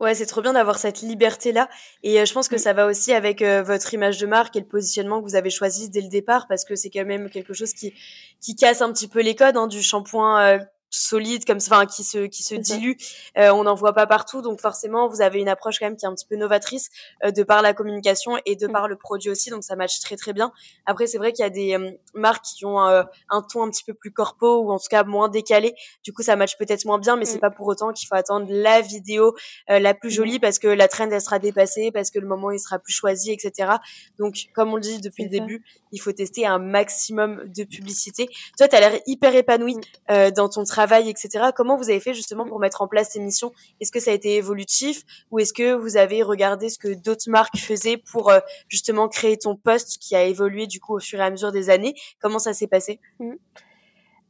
[0.01, 1.69] Ouais, c'est trop bien d'avoir cette liberté-là.
[2.03, 5.21] Et je pense que ça va aussi avec votre image de marque et le positionnement
[5.21, 7.93] que vous avez choisi dès le départ, parce que c'est quand même quelque chose qui,
[8.41, 10.59] qui casse un petit peu les codes hein, du shampoing
[10.95, 12.93] solide comme ça, enfin qui se qui se dilue.
[13.37, 16.05] Euh, on n'en voit pas partout, donc forcément vous avez une approche quand même qui
[16.05, 16.89] est un petit peu novatrice
[17.23, 18.71] euh, de par la communication et de mm.
[18.71, 20.51] par le produit aussi, donc ça match très très bien.
[20.85, 23.83] Après c'est vrai qu'il y a des euh, marques qui ont un ton un petit
[23.83, 25.75] peu plus corpo ou en tout cas moins décalé.
[26.03, 27.41] Du coup ça match peut-être moins bien, mais c'est mm.
[27.41, 29.35] pas pour autant qu'il faut attendre la vidéo
[29.67, 30.13] la plus mm.
[30.13, 32.93] jolie parce que la trend elle sera dépassée, parce que le moment il sera plus
[32.93, 33.71] choisi, etc.
[34.17, 38.29] Donc comme on le dit depuis le début, il faut tester un maximum de publicité.
[38.57, 39.75] Toi tu as l'air hyper épanoui
[40.09, 41.45] dans ton travail travail, etc.
[41.55, 43.51] Comment vous avez fait justement pour mettre en place ces missions?
[43.81, 45.03] Est-ce que ça a été évolutif?
[45.31, 49.37] Ou est-ce que vous avez regardé ce que d'autres marques faisaient pour euh, justement créer
[49.37, 51.95] ton poste qui a évolué du coup au fur et à mesure des années?
[52.19, 52.99] Comment ça s'est passé?
[53.19, 53.33] Mmh.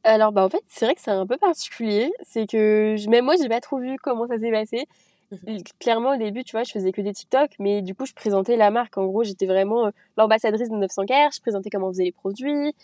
[0.03, 3.35] Alors bah en fait c'est vrai que c'est un peu particulier, c'est que même moi
[3.41, 4.87] j'ai pas trop vu comment ça s'est passé.
[5.31, 8.13] Mmh clairement au début tu vois je faisais que des TikTok mais du coup je
[8.13, 8.97] présentais la marque.
[8.99, 12.11] En gros j'étais vraiment euh, l'ambassadrice de 900 k je présentais comment on faisait les
[12.11, 12.75] produits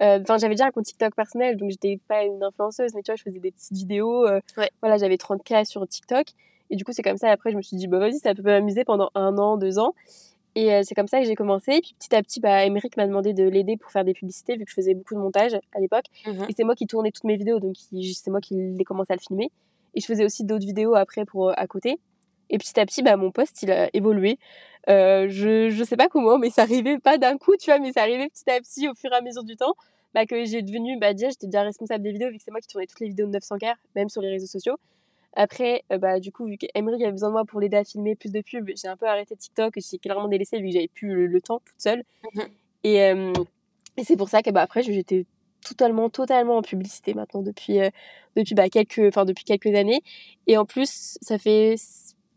[0.00, 3.10] euh, enfin, j'avais déjà un compte TikTok personnel, donc j'étais pas une influenceuse, mais tu
[3.10, 4.26] vois, je faisais des petites vidéos.
[4.26, 4.40] Euh,
[4.80, 6.26] voilà, j'avais 30K sur TikTok.
[6.70, 7.30] Et du coup, c'est comme ça.
[7.30, 9.94] Après, je me suis dit, bah vas-y, ça peut m'amuser pendant un an, deux ans.
[10.54, 11.72] Et euh, c'est comme ça que j'ai commencé.
[11.72, 14.56] Et puis petit à petit, bah, Emeric m'a demandé de l'aider pour faire des publicités,
[14.56, 16.06] vu que je faisais beaucoup de montage à l'époque.
[16.26, 19.12] Mmh et c'est moi qui tournais toutes mes vidéos, donc c'est moi qui ai commencé
[19.12, 19.50] à le filmer.
[19.94, 21.98] Et je faisais aussi d'autres vidéos après pour à côté.
[22.50, 24.38] Et petit à petit, bah, mon poste, il a évolué.
[24.88, 27.92] Euh, je, je sais pas comment, mais ça arrivait pas d'un coup, tu vois, mais
[27.92, 29.74] ça arrivait petit à petit au fur et à mesure du temps.
[30.12, 32.60] Bah, que j'ai devenu, bah, déjà, j'étais déjà responsable des vidéos, vu que c'est moi
[32.60, 34.76] qui tournais toutes les vidéos de 900K, même sur les réseaux sociaux.
[35.34, 38.16] Après, euh, bah, du coup, vu qu'Emery avait besoin de moi pour l'aider à filmer
[38.16, 41.28] plus de pubs, j'ai un peu arrêté TikTok, j'ai clairement délaissé, vu que j'avais plus
[41.28, 42.02] le, temps toute seule.
[42.34, 42.40] Mmh
[42.82, 43.32] et, euh,
[43.98, 45.26] et c'est pour ça que bah, après, j'étais
[45.64, 47.78] totalement, totalement en publicité maintenant depuis,
[48.34, 50.00] depuis, bah, quelques, depuis quelques années.
[50.46, 51.76] Et en plus, ça fait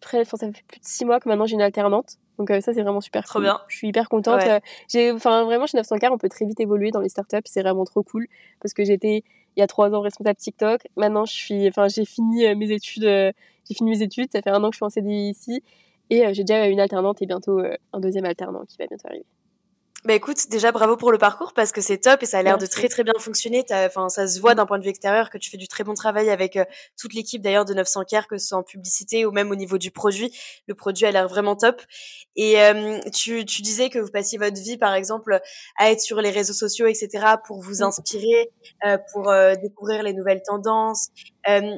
[0.03, 2.17] ça fait plus de six mois que maintenant j'ai une alternante.
[2.37, 3.59] Donc euh, ça c'est vraiment super trop bien.
[3.67, 4.41] Je suis hyper contente.
[4.43, 7.61] Euh, j'ai enfin vraiment chez 900K on peut très vite évoluer dans les startups, c'est
[7.61, 8.27] vraiment trop cool
[8.61, 9.23] parce que j'étais
[9.55, 10.81] il y a trois ans responsable TikTok.
[10.97, 14.49] Maintenant je suis enfin j'ai fini euh, mes études j'ai fini mes études, ça fait
[14.49, 15.63] un an que je suis en CDI ici
[16.09, 17.61] et j'ai déjà une alternante et bientôt
[17.93, 19.25] un deuxième alternant qui va bientôt arriver.
[20.05, 22.57] Bah écoute, déjà bravo pour le parcours parce que c'est top et ça a l'air
[22.57, 23.63] de très très bien fonctionner.
[23.71, 25.93] Enfin, ça se voit d'un point de vue extérieur que tu fais du très bon
[25.93, 26.65] travail avec euh,
[26.99, 29.77] toute l'équipe d'ailleurs de 900 Care, que ce soit en publicité ou même au niveau
[29.77, 30.37] du produit.
[30.67, 31.81] Le produit a l'air vraiment top.
[32.35, 35.39] Et euh, tu, tu disais que vous passiez votre vie par exemple
[35.77, 37.35] à être sur les réseaux sociaux, etc.
[37.47, 37.83] pour vous mm.
[37.83, 38.51] inspirer,
[38.85, 41.11] euh, pour découvrir les nouvelles tendances.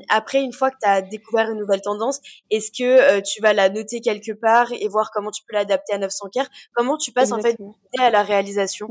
[0.09, 2.19] Après, une fois que tu as découvert une nouvelle tendance,
[2.51, 5.97] est-ce que tu vas la noter quelque part et voir comment tu peux l'adapter à
[5.97, 7.57] 900 Care Comment tu passes en fait
[7.99, 8.87] à la réalisation?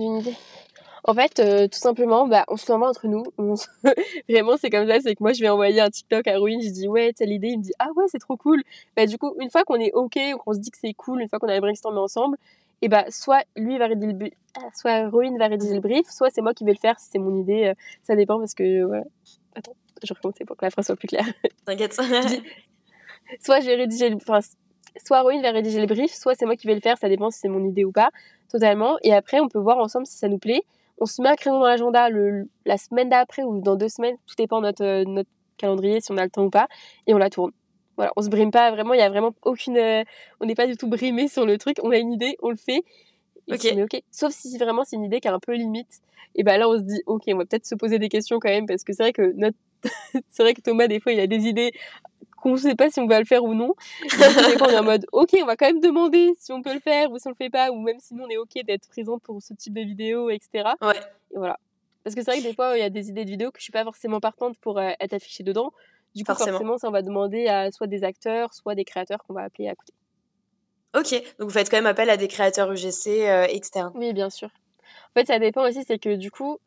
[1.06, 3.24] En fait, euh, tout simplement, bah, on se l'envoie entre nous.
[4.28, 5.00] Vraiment, c'est comme ça.
[5.00, 6.58] C'est que moi, je vais envoyer un TikTok à Ruin.
[6.62, 7.48] Je dis, ouais, telle idée.
[7.48, 8.62] Il me dit, ah ouais, c'est trop cool.
[8.96, 11.28] Bah, du coup, une fois qu'on est OK, qu'on se dit que c'est cool, une
[11.28, 12.38] fois qu'on a brainstormé ensemble,
[12.80, 16.30] et bah, soit lui va rédiger le ah, soit Ruin va rédiger le brief, soit
[16.30, 17.66] c'est moi qui vais le faire si c'est mon idée.
[17.66, 19.02] Euh, ça dépend parce que, ouais.
[19.54, 21.26] Attends, je recommence pour que la phrase soit plus claire.
[21.64, 21.94] T'inquiète.
[23.40, 24.40] soit je vais rédiger le, enfin,
[25.04, 26.98] soit Ruin va rédiger le brief, soit c'est moi qui vais le faire.
[26.98, 28.10] Ça dépend si c'est mon idée ou pas
[28.50, 28.96] totalement.
[29.02, 30.62] Et après, on peut voir ensemble si ça nous plaît.
[30.98, 32.08] On se met un créneau dans l'agenda
[32.64, 36.12] la semaine d'après ou dans deux semaines, tout dépend de notre, euh, notre calendrier, si
[36.12, 36.68] on a le temps ou pas,
[37.08, 37.50] et on la tourne.
[37.96, 39.76] Voilà, on se brime pas vraiment, il y a vraiment aucune.
[39.76, 40.04] Euh,
[40.40, 42.56] on n'est pas du tout brimé sur le truc, on a une idée, on le
[42.56, 42.84] fait.
[43.50, 43.74] Ok.
[43.82, 44.02] ok.
[44.10, 46.00] Sauf si vraiment c'est une idée qui est un peu limite.
[46.36, 48.48] Et ben là, on se dit, ok, on va peut-être se poser des questions quand
[48.48, 49.56] même, parce que c'est vrai que notre.
[50.28, 51.72] c'est vrai que Thomas, des fois, il a des idées
[52.44, 53.74] qu'on ne sait pas si on va le faire ou non.
[54.12, 57.10] on est en mode, ok, on va quand même demander si on peut le faire
[57.10, 59.22] ou si on le fait pas, ou même si nous on est ok d'être présente
[59.22, 60.70] pour ce type de vidéo, etc.
[60.82, 60.94] Ouais.
[61.34, 61.58] Et voilà.
[62.02, 63.58] Parce que c'est vrai que des fois, il y a des idées de vidéos que
[63.58, 65.72] je suis pas forcément partante pour euh, être affichée dedans.
[66.14, 66.76] Du coup, forcément.
[66.78, 69.74] ça, on va demander à soit des acteurs, soit des créateurs qu'on va appeler à
[69.74, 69.92] côté.
[70.94, 73.92] Ok, donc vous faites quand même appel à des créateurs UGC euh, externes.
[73.94, 74.48] Oui, bien sûr.
[74.48, 76.58] En fait, ça dépend aussi, c'est que du coup,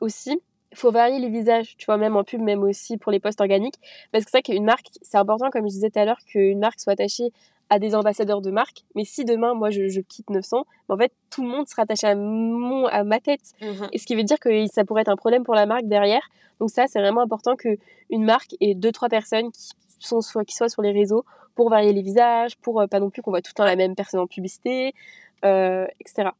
[0.00, 0.40] aussi,
[0.72, 3.40] il faut varier les visages, tu vois, même en pub, même aussi pour les postes
[3.40, 3.78] organiques.
[4.12, 6.58] Parce que c'est vrai qu'une marque, c'est important, comme je disais tout à l'heure, qu'une
[6.58, 7.32] marque soit attachée
[7.70, 8.84] à des ambassadeurs de marque.
[8.94, 12.14] Mais si demain, moi, je, quitte 900, en fait, tout le monde sera attaché à,
[12.14, 13.52] mon, à ma tête.
[13.62, 15.86] Mmh Et ce qui veut dire que ça pourrait être un problème pour la marque
[15.86, 16.22] derrière.
[16.58, 17.78] Donc ça, c'est vraiment important qu'une
[18.24, 21.92] marque ait deux, trois personnes qui, sont, soit, qui soient sur les réseaux pour varier
[21.92, 24.20] les visages, pour euh, pas non plus qu'on voit tout le temps la même personne
[24.20, 24.94] en publicité,
[25.44, 26.30] euh, etc.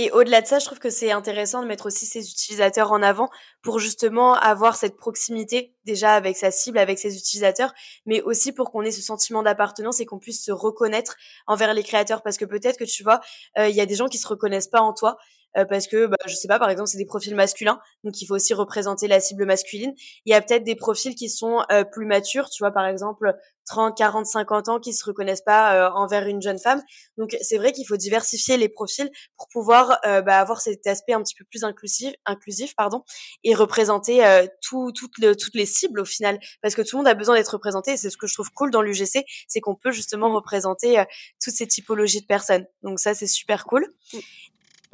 [0.00, 3.02] Et au-delà de ça, je trouve que c'est intéressant de mettre aussi ses utilisateurs en
[3.02, 3.28] avant
[3.62, 7.74] pour justement avoir cette proximité déjà avec sa cible, avec ses utilisateurs,
[8.06, 11.16] mais aussi pour qu'on ait ce sentiment d'appartenance et qu'on puisse se reconnaître
[11.48, 12.22] envers les créateurs.
[12.22, 13.18] Parce que peut-être que tu vois,
[13.58, 15.18] euh, il y a des gens qui se reconnaissent pas en toi
[15.56, 18.26] euh, parce que bah, je sais pas par exemple c'est des profils masculins donc il
[18.26, 19.94] faut aussi représenter la cible masculine.
[20.24, 23.34] Il y a peut-être des profils qui sont euh, plus matures tu vois par exemple
[23.66, 26.82] 30 40 50 ans qui se reconnaissent pas euh, envers une jeune femme.
[27.16, 31.22] Donc c'est vrai qu'il faut diversifier les profils pour pouvoir bah, avoir cet aspect un
[31.22, 33.02] petit peu plus inclusif inclusif pardon
[33.44, 36.38] et représenter tout, toutes, toutes les cibles au final.
[36.62, 38.50] Parce que tout le monde a besoin d'être représenté et c'est ce que je trouve
[38.52, 40.36] cool dans l'UGC c'est qu'on peut justement mmh.
[40.36, 41.04] représenter
[41.42, 42.66] toutes ces typologies de personnes.
[42.82, 43.86] Donc ça c'est super cool.
[44.12, 44.18] Mmh.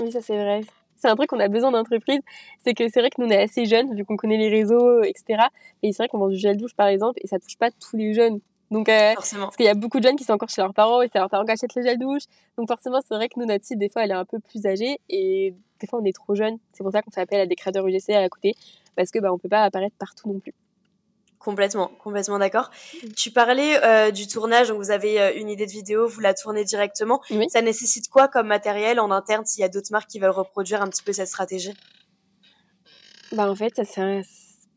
[0.00, 0.62] Oui, ça c'est vrai.
[0.96, 2.20] C'est un truc qu'on a besoin d'entreprise.
[2.64, 5.02] C'est que c'est vrai que nous on est assez jeunes, vu qu'on connaît les réseaux,
[5.02, 5.42] etc.
[5.82, 7.96] Et c'est vrai qu'on vend du gel douche par exemple, et ça touche pas tous
[7.96, 8.40] les jeunes.
[8.70, 9.44] Donc, euh, forcément.
[9.44, 11.18] Parce qu'il y a beaucoup de jeunes qui sont encore chez leurs parents et c'est
[11.18, 12.24] leurs parents qui achètent le gel douche.
[12.56, 14.66] Donc forcément, c'est vrai que nous, notre site, des fois, elle est un peu plus
[14.66, 16.58] âgée et des fois, on est trop jeune.
[16.72, 18.54] C'est pour ça qu'on fait appel à des créateurs UGC à côté
[18.96, 20.54] parce que bah, on peut pas apparaître partout non plus.
[21.38, 22.70] Complètement, complètement d'accord.
[22.70, 23.08] Mmh.
[23.16, 26.32] Tu parlais euh, du tournage, donc vous avez euh, une idée de vidéo, vous la
[26.32, 27.20] tournez directement.
[27.48, 30.80] Ça nécessite quoi comme matériel en interne s'il y a d'autres marques qui veulent reproduire
[30.80, 31.74] un petit peu cette stratégie?
[33.32, 34.22] Bah en fait, ça c'est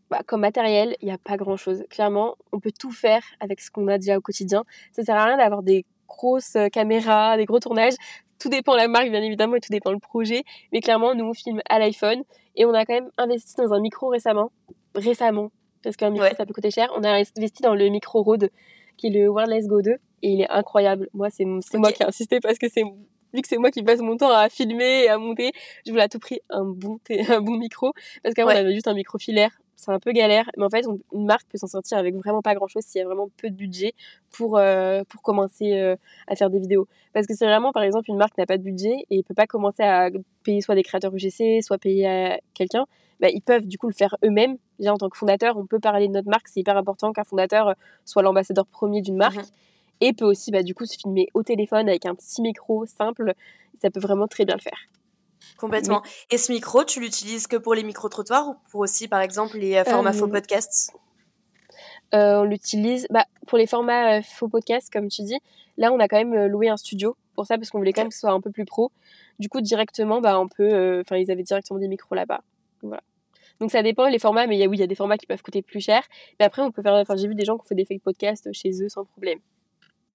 [0.09, 1.83] bah, comme matériel, il n'y a pas grand chose.
[1.89, 4.63] Clairement, on peut tout faire avec ce qu'on a déjà au quotidien.
[4.93, 7.95] Ça sert à rien d'avoir des grosses euh, caméras, des gros tournages.
[8.39, 10.43] Tout dépend de la marque, bien évidemment, et tout dépend du projet.
[10.71, 12.23] Mais clairement, nous, on filme à l'iPhone
[12.55, 14.51] et on a quand même investi dans un micro récemment.
[14.95, 15.51] Récemment,
[15.83, 16.91] parce qu'un micro ça peut coûter cher.
[16.95, 18.49] On a investi dans le micro Rode
[18.97, 21.09] qui est le Wireless Go 2 et il est incroyable.
[21.13, 22.83] Moi c'est moi qui ai insisté parce que c'est
[23.33, 25.51] vu que c'est moi qui passe mon temps à filmer et à monter,
[25.85, 27.93] je voulais à tout prix un bon, un bon micro.
[28.23, 30.49] Parce qu'avant, on avait juste un micro filaire c'est un peu galère.
[30.57, 33.01] Mais en fait, une marque peut s'en sortir avec vraiment pas grand chose s'il y
[33.03, 33.93] a vraiment peu de budget
[34.31, 35.95] pour, euh, pour commencer euh,
[36.27, 36.87] à faire des vidéos.
[37.13, 39.47] Parce que c'est vraiment, par exemple, une marque n'a pas de budget et peut pas
[39.47, 40.09] commencer à
[40.43, 42.85] payer soit des créateurs UGC, soit payer à quelqu'un.
[43.19, 44.57] Bah, ils peuvent du coup le faire eux-mêmes.
[44.79, 46.47] Déjà, en tant que fondateur, on peut parler de notre marque.
[46.47, 47.73] C'est hyper important qu'un fondateur
[48.05, 49.37] soit l'ambassadeur premier d'une marque.
[49.37, 49.45] Mhm.
[50.01, 53.33] Et peut aussi, bah, du coup, se filmer au téléphone avec un petit micro simple.
[53.81, 54.77] Ça peut vraiment très bien le faire.
[55.57, 56.03] Complètement.
[56.29, 59.75] Et ce micro, tu l'utilises que pour les micro-trottoirs ou pour aussi, par exemple, les
[59.77, 60.93] euh, formats faux euh, podcasts?
[62.13, 65.39] euh, On l'utilise bah, pour les formats faux podcasts, comme tu dis.
[65.77, 68.09] Là, on a quand même loué un studio pour ça parce qu'on voulait quand même
[68.09, 68.91] que ce soit un peu plus pro.
[69.39, 71.01] Du coup, directement, bah, on peut.
[71.01, 72.41] Enfin, ils avaient directement des micros là-bas.
[72.83, 73.01] Voilà.
[73.59, 75.61] Donc ça dépend les formats, mais oui, il y a des formats qui peuvent coûter
[75.61, 76.03] plus cher.
[76.39, 76.93] Mais après, on peut faire.
[76.93, 79.39] Enfin, j'ai vu des gens qui ont fait des fake podcasts chez eux sans problème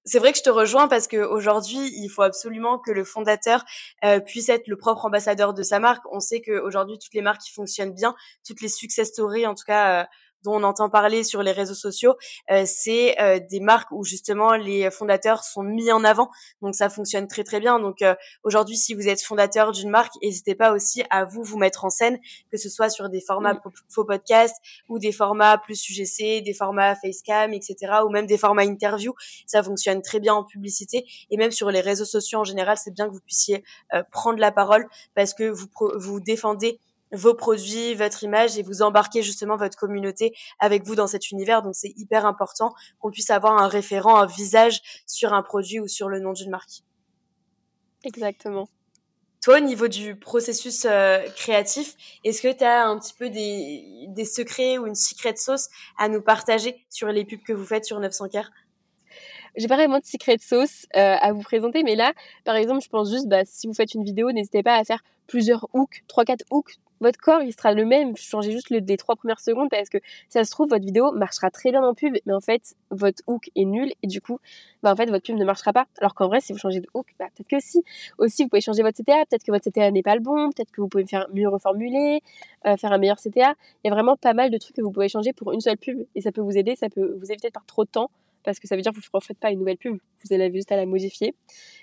[0.05, 3.65] c'est vrai que je te rejoins parce qu'aujourd'hui, il faut absolument que le fondateur
[4.05, 6.05] euh, puisse être le propre ambassadeur de sa marque.
[6.11, 8.15] On sait qu'aujourd'hui, toutes les marques qui fonctionnent bien,
[8.47, 10.07] toutes les success stories, en tout cas, euh,
[10.45, 12.15] dont on entend parler sur les réseaux sociaux,
[12.51, 16.31] euh, c'est euh, des marques où justement les fondateurs sont mis en avant.
[16.61, 17.79] Donc ça fonctionne très très bien.
[17.79, 21.59] Donc euh, aujourd'hui, si vous êtes fondateur d'une marque, n'hésitez pas aussi à vous vous
[21.59, 22.19] mettre en scène,
[22.51, 24.57] que ce soit sur des formats faux podcasts
[24.89, 27.77] ou des formats plus UGC, des formats facecam, etc.
[28.05, 29.15] ou même des formats interview.
[29.47, 32.93] Ça fonctionne très bien en publicité et même sur les réseaux sociaux en général, c'est
[32.93, 33.65] bien que vous puissiez
[34.11, 36.79] prendre la parole parce que vous vous défendez
[37.13, 41.63] vos produits, votre image et vous embarquez justement votre communauté avec vous dans cet univers.
[41.63, 45.89] Donc c'est hyper important qu'on puisse avoir un référent, un visage sur un produit ou
[45.89, 46.83] sur le nom d'une marque.
[48.05, 48.69] Exactement.
[49.43, 54.07] Toi, au niveau du processus euh, créatif, est-ce que tu as un petit peu des,
[54.09, 57.85] des secrets ou une secret sauce à nous partager sur les pubs que vous faites
[57.85, 58.37] sur 900 k
[59.57, 62.13] j'ai pas vraiment de secret sauce euh, à vous présenter, mais là,
[62.45, 65.03] par exemple, je pense juste, bah, si vous faites une vidéo, n'hésitez pas à faire
[65.27, 68.17] plusieurs hooks, 3-4 hooks votre corps il sera le même.
[68.17, 71.71] Changez juste les trois premières secondes parce que ça se trouve votre vidéo marchera très
[71.73, 74.39] bien en pub, mais en fait votre hook est nul et du coup,
[74.83, 75.87] bah, en fait votre pub ne marchera pas.
[75.99, 77.83] Alors qu'en vrai, si vous changez de hook, bah, peut-être que si.
[78.19, 79.25] Aussi, vous pouvez changer votre CTA.
[79.29, 80.51] Peut-être que votre CTA n'est pas le bon.
[80.53, 82.23] Peut-être que vous pouvez faire mieux reformuler,
[82.67, 83.55] euh, faire un meilleur CTA.
[83.85, 85.79] Il y a vraiment pas mal de trucs que vous pouvez changer pour une seule
[85.79, 86.77] pub et ça peut vous aider.
[86.77, 88.11] Ça peut vous éviter de perdre trop de temps
[88.45, 90.53] parce que ça veut dire que vous ne refaites pas une nouvelle pub, vous allez
[90.53, 91.35] juste à la modifier.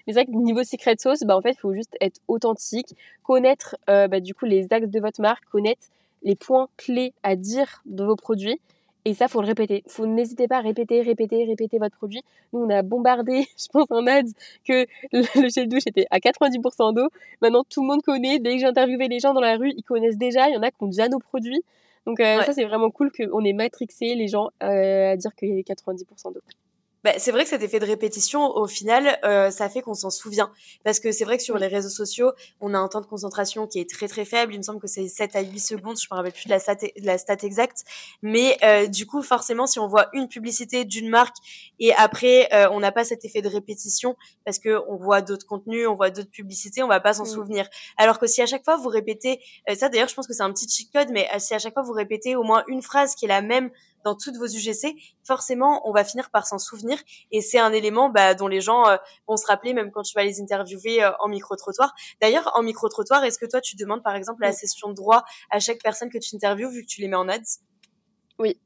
[0.06, 2.95] Mais c'est vrai que niveau secret sauce, bah, en fait, il faut juste être authentique,
[3.24, 5.88] connaître euh, bah, du coup les axes de votre marque, connaître
[6.24, 8.60] les points clés à dire de vos produits.
[9.06, 9.84] Et ça, faut le répéter.
[9.88, 12.22] Faut n'hésitez pas à répéter, répéter, répéter votre produit.
[12.52, 14.34] Nous, on a bombardé, je pense en ads,
[14.65, 17.08] que le gel douche était à 90% d'eau.
[17.41, 18.39] Maintenant, tout le monde connaît.
[18.39, 20.50] Dès que j'ai interviewé les gens dans la rue, ils connaissent déjà.
[20.50, 21.63] Il y en a qui ont déjà nos produits.
[22.06, 25.50] Donc euh, ça, c'est vraiment cool qu'on ait matrixé les gens euh, à dire qu'il
[25.50, 26.42] y a 90% d'eau.
[27.04, 30.10] Bah, c'est vrai que cet effet de répétition, au final, euh, ça fait qu'on s'en
[30.10, 30.52] souvient.
[30.84, 33.68] Parce que c'est vrai que sur les réseaux sociaux, on a un temps de concentration
[33.68, 34.54] qui est très très faible.
[34.54, 36.60] Il me semble que c'est 7 à 8 secondes, je me rappelle plus de la
[36.60, 37.84] stat, de la stat exacte.
[38.22, 41.38] Mais euh, du coup, forcément, si on voit une publicité d'une marque
[41.80, 45.46] et après, euh, on n'a pas cet effet de répétition parce que on voit d'autres
[45.46, 47.28] contenus, on voit d'autres publicités, on va pas s'en mmh.
[47.28, 47.70] souvenir.
[47.98, 50.44] Alors que si à chaque fois vous répétez, euh, ça d'ailleurs, je pense que c'est
[50.44, 53.16] un petit cheat code, mais si à chaque fois vous répétez au moins une phrase
[53.16, 53.72] qui est la même
[54.04, 56.98] dans toutes vos UGC, forcément, on va finir par s'en souvenir.
[57.32, 60.14] Et c'est un élément bah, dont les gens euh, vont se rappeler même quand tu
[60.16, 61.94] vas les interviewer euh, en micro-trottoir.
[62.22, 65.60] D'ailleurs, en micro-trottoir, est-ce que toi, tu demandes par exemple la session de droit à
[65.60, 67.60] chaque personne que tu interviews vu que tu les mets en ads?
[68.38, 68.60] Oui.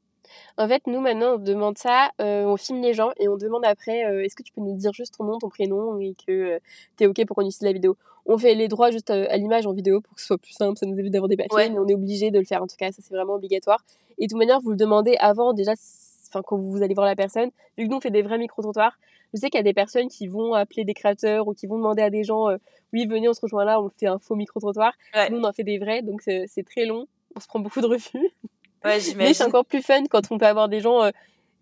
[0.56, 3.64] En fait, nous maintenant, on demande ça, euh, on filme les gens et on demande
[3.64, 6.60] après, est-ce que tu peux nous dire juste ton nom, ton prénom et que
[6.96, 9.66] tu es OK pour qu'on utilise la vidéo On fait les droits juste à, l'image
[9.66, 11.78] en vidéo pour que ce soit plus simple, ça nous évite d'avoir des papiers, mais
[11.78, 13.84] on est obligé de le faire en tout cas, ça c'est vraiment obligatoire.
[14.18, 15.72] Et de toute manière, vous le demandez avant déjà,
[16.28, 17.50] enfin quand vous allez voir la personne.
[17.76, 18.96] Vu que nous on fait des vrais micro-trottoirs,
[19.32, 21.76] je sais qu'il y a des personnes qui vont appeler des créateurs ou qui vont
[21.76, 22.56] demander à des gens, euh,
[22.92, 24.92] oui venez, on se rejoint là, on fait un faux micro-trottoir.
[25.30, 27.86] Nous on en fait des vrais, donc c'est très long, on se prend beaucoup de
[27.86, 28.30] refus.
[28.84, 31.10] Ouais, Mais c'est encore plus fun quand on peut avoir des gens, euh,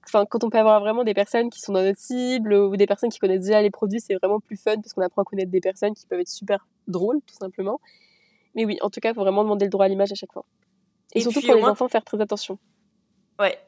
[0.05, 2.87] enfin quand on peut avoir vraiment des personnes qui sont dans notre cible ou des
[2.87, 5.51] personnes qui connaissent déjà les produits, c'est vraiment plus fun parce qu'on apprend à connaître
[5.51, 7.81] des personnes qui peuvent être super drôles tout simplement.
[8.55, 10.33] Mais oui, en tout cas, il faut vraiment demander le droit à l'image à chaque
[10.33, 10.45] fois.
[11.15, 12.59] Et, surtout pour les enfants, faire très attention.
[13.39, 13.59] Ouais.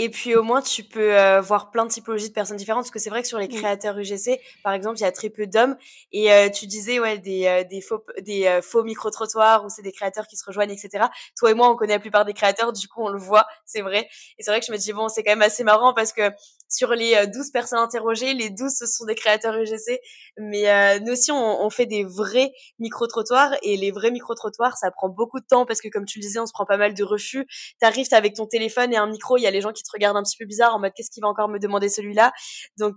[0.00, 2.92] Et puis au moins, tu peux euh, voir plein de typologies de personnes différentes, parce
[2.92, 5.48] que c'est vrai que sur les créateurs UGC, par exemple, il y a très peu
[5.48, 5.76] d'hommes.
[6.12, 9.90] Et euh, tu disais, ouais, des, euh, des faux, des faux micro-trottoirs, où c'est des
[9.90, 11.06] créateurs qui se rejoignent, etc.
[11.36, 13.82] Toi et moi, on connaît la plupart des créateurs, du coup, on le voit, c'est
[13.82, 14.08] vrai.
[14.38, 16.30] Et c'est vrai que je me dis, bon, c'est quand même assez marrant, parce que
[16.68, 20.00] sur les 12 personnes interrogées, les 12 ce sont des créateurs UGC.
[20.38, 25.08] Mais nous aussi, on, on, fait des vrais micro-trottoirs et les vrais micro-trottoirs, ça prend
[25.08, 27.04] beaucoup de temps parce que comme tu le disais, on se prend pas mal de
[27.04, 27.46] refus.
[27.80, 30.16] T'arrives, avec ton téléphone et un micro, il y a les gens qui te regardent
[30.16, 32.32] un petit peu bizarre en mode qu'est-ce qu'il va encore me demander celui-là?
[32.78, 32.96] Donc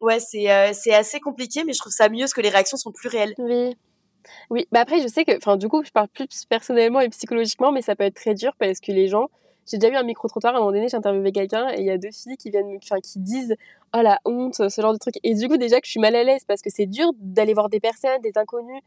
[0.00, 2.92] ouais, c'est c'est assez compliqué, mais je trouve ça mieux parce que les réactions sont
[2.92, 3.34] plus réelles.
[3.38, 3.76] Oui.
[4.50, 7.72] Oui, bah après, je sais que, enfin, du coup, je parle plus personnellement et psychologiquement,
[7.72, 9.28] mais ça peut être très dur parce que les gens,
[9.66, 11.90] j'ai déjà eu un micro-trottoir à un moment donné, j'ai interviewé quelqu'un et il y
[11.90, 13.54] a deux filles qui viennent, enfin, qui disent,
[13.94, 15.14] oh la honte, ce genre de truc.
[15.22, 17.54] Et du coup, déjà que je suis mal à l'aise parce que c'est dur d'aller
[17.54, 18.82] voir des personnes, des inconnus.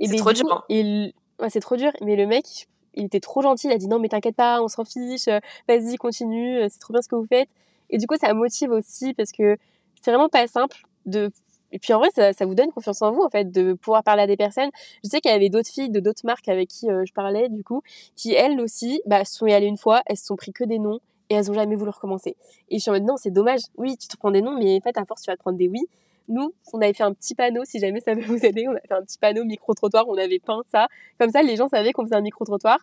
[0.00, 0.64] C'est trop dur.
[0.70, 1.92] Ouais, c'est trop dur.
[2.00, 4.68] Mais le mec, il était trop gentil, il a dit non, mais t'inquiète pas, on
[4.68, 5.28] s'en fiche,
[5.68, 7.48] vas-y, continue, c'est trop bien ce que vous faites.
[7.90, 9.56] Et du coup, ça motive aussi parce que
[10.02, 11.30] c'est vraiment pas simple de
[11.72, 14.02] et puis en vrai, ça, ça, vous donne confiance en vous, en fait, de pouvoir
[14.02, 14.70] parler à des personnes.
[15.04, 17.48] Je sais qu'il y avait d'autres filles de d'autres marques avec qui euh, je parlais,
[17.48, 17.82] du coup,
[18.16, 20.78] qui elles aussi, bah, sont y allées une fois, elles se sont pris que des
[20.78, 21.00] noms
[21.30, 22.36] et elles ont jamais voulu recommencer.
[22.70, 23.60] Et je suis en mode, non, c'est dommage.
[23.76, 25.58] Oui, tu te prends des noms, mais en fait, à force, tu vas te prendre
[25.58, 25.80] des oui.
[26.28, 28.80] Nous, on avait fait un petit panneau, si jamais ça veut vous aider, on a
[28.80, 30.88] fait un petit panneau micro-trottoir, on avait peint ça.
[31.18, 32.78] Comme ça, les gens savaient qu'on faisait un micro-trottoir.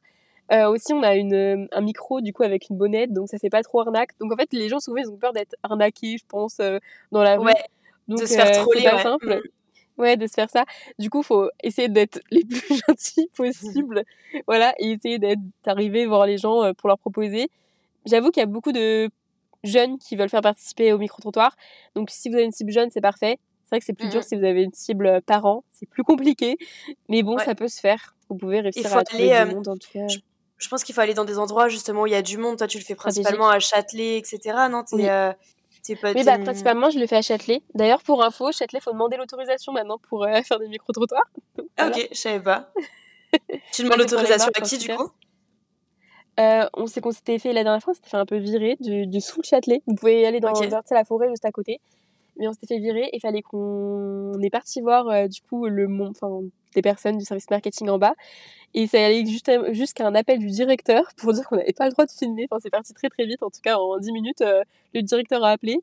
[0.52, 3.50] Euh, aussi, on a une, un micro, du coup, avec une bonnette, donc ça fait
[3.50, 4.12] pas trop arnaque.
[4.20, 6.78] Donc en fait, les gens, souvent, ils ont peur d'être arnaqués, je pense, euh,
[7.12, 7.46] dans la rue.
[7.46, 7.54] Ouais.
[8.08, 9.42] Donc, de se faire euh, troller, pas simple.
[9.44, 10.02] Mm.
[10.02, 10.66] Ouais, de se faire ça.
[11.00, 14.04] Du coup, faut essayer d'être les plus gentils possible.
[14.48, 17.50] voilà, et essayer d'être arrivé voir les gens euh, pour leur proposer.
[18.06, 19.10] J'avoue qu'il y a beaucoup de
[19.64, 21.56] jeunes qui veulent faire participer au micro-trottoir.
[21.96, 23.40] Donc, si vous avez une cible jeune, c'est parfait.
[23.64, 24.28] C'est vrai que c'est plus dur mm-hmm.
[24.28, 25.64] si vous avez une cible euh, parent.
[25.72, 26.58] C'est plus compliqué.
[27.10, 28.16] Mais bon, ça peut se faire.
[28.30, 30.08] Vous pouvez réussir à trouver aller, du monde, en tout cas.
[30.58, 32.58] Je, pense qu'il faut aller dans des endroits, justement, où il y a du monde.
[32.58, 34.40] Toi, tu le fais principalement à Châtelet, etc.
[34.70, 35.08] Non, oui,
[36.02, 37.62] bah, principalement, je le fais à Châtelet.
[37.74, 41.30] D'ailleurs, pour info, Châtelet, faut demander l'autorisation maintenant pour euh, faire des micro-trottoirs.
[41.78, 42.72] Ah, ok, je savais pas.
[43.72, 45.12] tu demandes l'autorisation à qui, du coup?
[46.40, 48.76] Euh, on sait qu'on s'était fait la dernière fois, on s'était fait un peu virer
[48.82, 49.82] du, du sous le Châtelet.
[49.88, 51.80] Vous pouvez aller dans la forêt juste à côté.
[52.38, 55.68] Mais on s'était fait virer et il fallait qu'on est parti voir euh, du coup
[55.68, 56.42] le enfin
[56.76, 58.14] des personnes du service marketing en bas
[58.76, 62.06] et ça allait jusqu'à un appel du directeur pour dire qu'on n'avait pas le droit
[62.06, 62.46] de filmer.
[62.52, 63.42] Enfin, c'est parti très très vite.
[63.42, 65.80] En tout cas, en 10 minutes, euh, le directeur a appelé.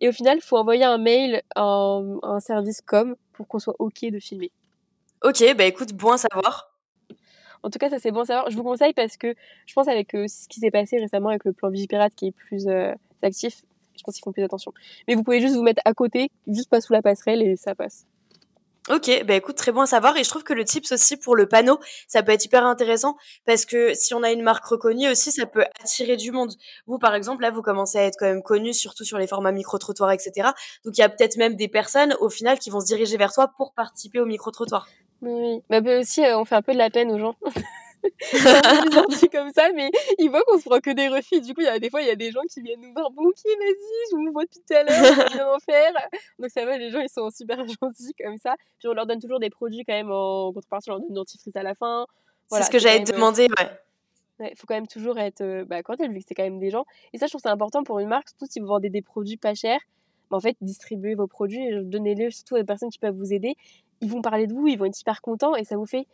[0.00, 3.74] Et au final, il faut envoyer un mail à un, service com pour qu'on soit
[3.80, 4.52] OK de filmer.
[5.24, 6.72] Ok, bah écoute, bon à savoir.
[7.64, 8.50] En tout cas, ça c'est bon à savoir.
[8.50, 9.34] Je vous conseille parce que
[9.66, 12.32] je pense avec euh, ce qui s'est passé récemment avec le plan Vigipirate qui est
[12.32, 13.64] plus euh, actif,
[13.96, 14.72] je pense qu'ils font plus attention.
[15.08, 17.74] Mais vous pouvez juste vous mettre à côté, juste pas sous la passerelle et ça
[17.74, 18.06] passe.
[18.90, 20.16] Ok, bah écoute, très bon à savoir.
[20.16, 23.16] Et je trouve que le tips aussi pour le panneau, ça peut être hyper intéressant
[23.44, 26.54] parce que si on a une marque reconnue aussi, ça peut attirer du monde.
[26.86, 29.52] Vous, par exemple, là, vous commencez à être quand même connu, surtout sur les formats
[29.52, 30.50] micro-trottoirs, etc.
[30.84, 33.32] Donc il y a peut-être même des personnes, au final, qui vont se diriger vers
[33.32, 34.88] toi pour participer au micro-trottoir.
[35.20, 37.34] Oui, bah, bah aussi, euh, on fait un peu de la peine aux gens.
[39.10, 41.40] c'est comme ça, mais ils voient qu'on se prend que des refus.
[41.40, 42.92] Du coup, il y a des fois, il y a des gens qui viennent nous
[42.92, 43.10] voir.
[43.10, 45.92] Bon, ok, vas-y, je vous vois depuis tout à l'heure, je en faire.
[46.38, 48.54] Donc, ça va, les gens, ils sont super gentils comme ça.
[48.78, 51.14] Puis, on leur donne toujours des produits quand même en contrepartie, on leur donne une
[51.14, 52.06] dentifrice à la fin.
[52.50, 53.70] c'est ce que j'allais te demander, ouais.
[54.40, 56.70] Il faut quand même toujours être euh, bah, quand vu que c'est quand même des
[56.70, 56.84] gens.
[57.12, 59.36] Et ça, je trouve c'est important pour une marque, surtout si vous vendez des produits
[59.36, 59.80] pas chers.
[60.30, 63.56] Bah, en fait, distribuez vos produits, donnez-les surtout aux personnes qui peuvent vous aider.
[64.00, 66.06] Ils vont parler de vous, ils vont être super contents et ça vous fait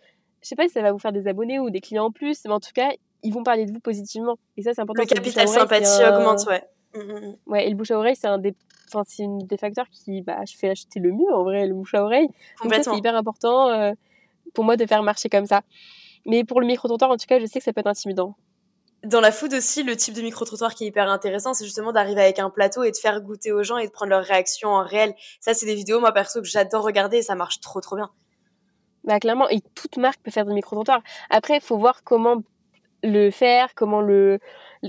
[0.44, 2.44] je sais pas si ça va vous faire des abonnés ou des clients en plus,
[2.44, 2.90] mais en tout cas,
[3.22, 4.36] ils vont parler de vous positivement.
[4.58, 5.02] Et ça, c'est important.
[5.02, 6.62] Le capital sympathie augmente, ouais.
[6.94, 7.36] Mmh, mmh, mmh.
[7.46, 8.54] Ouais, et le bouche à oreille, c'est un des,
[8.88, 11.72] enfin, c'est une des facteurs qui, bah, je fais acheter le mieux, en vrai, le
[11.72, 12.28] bouche à oreille.
[12.62, 13.92] Donc ça, c'est hyper important euh,
[14.52, 15.62] pour moi de faire marcher comme ça.
[16.26, 18.36] Mais pour le micro-trottoir, en tout cas, je sais que ça peut être intimidant.
[19.02, 22.20] Dans la food aussi, le type de micro-trottoir qui est hyper intéressant, c'est justement d'arriver
[22.20, 24.84] avec un plateau et de faire goûter aux gens et de prendre leurs réactions en
[24.84, 25.14] réel.
[25.40, 28.10] Ça, c'est des vidéos, moi, perso, que j'adore regarder et ça marche trop, trop bien.
[29.04, 31.02] Bah clairement, et toute marque peut faire des micro-trottoirs.
[31.30, 32.42] Après, il faut voir comment
[33.02, 34.38] le faire, comment le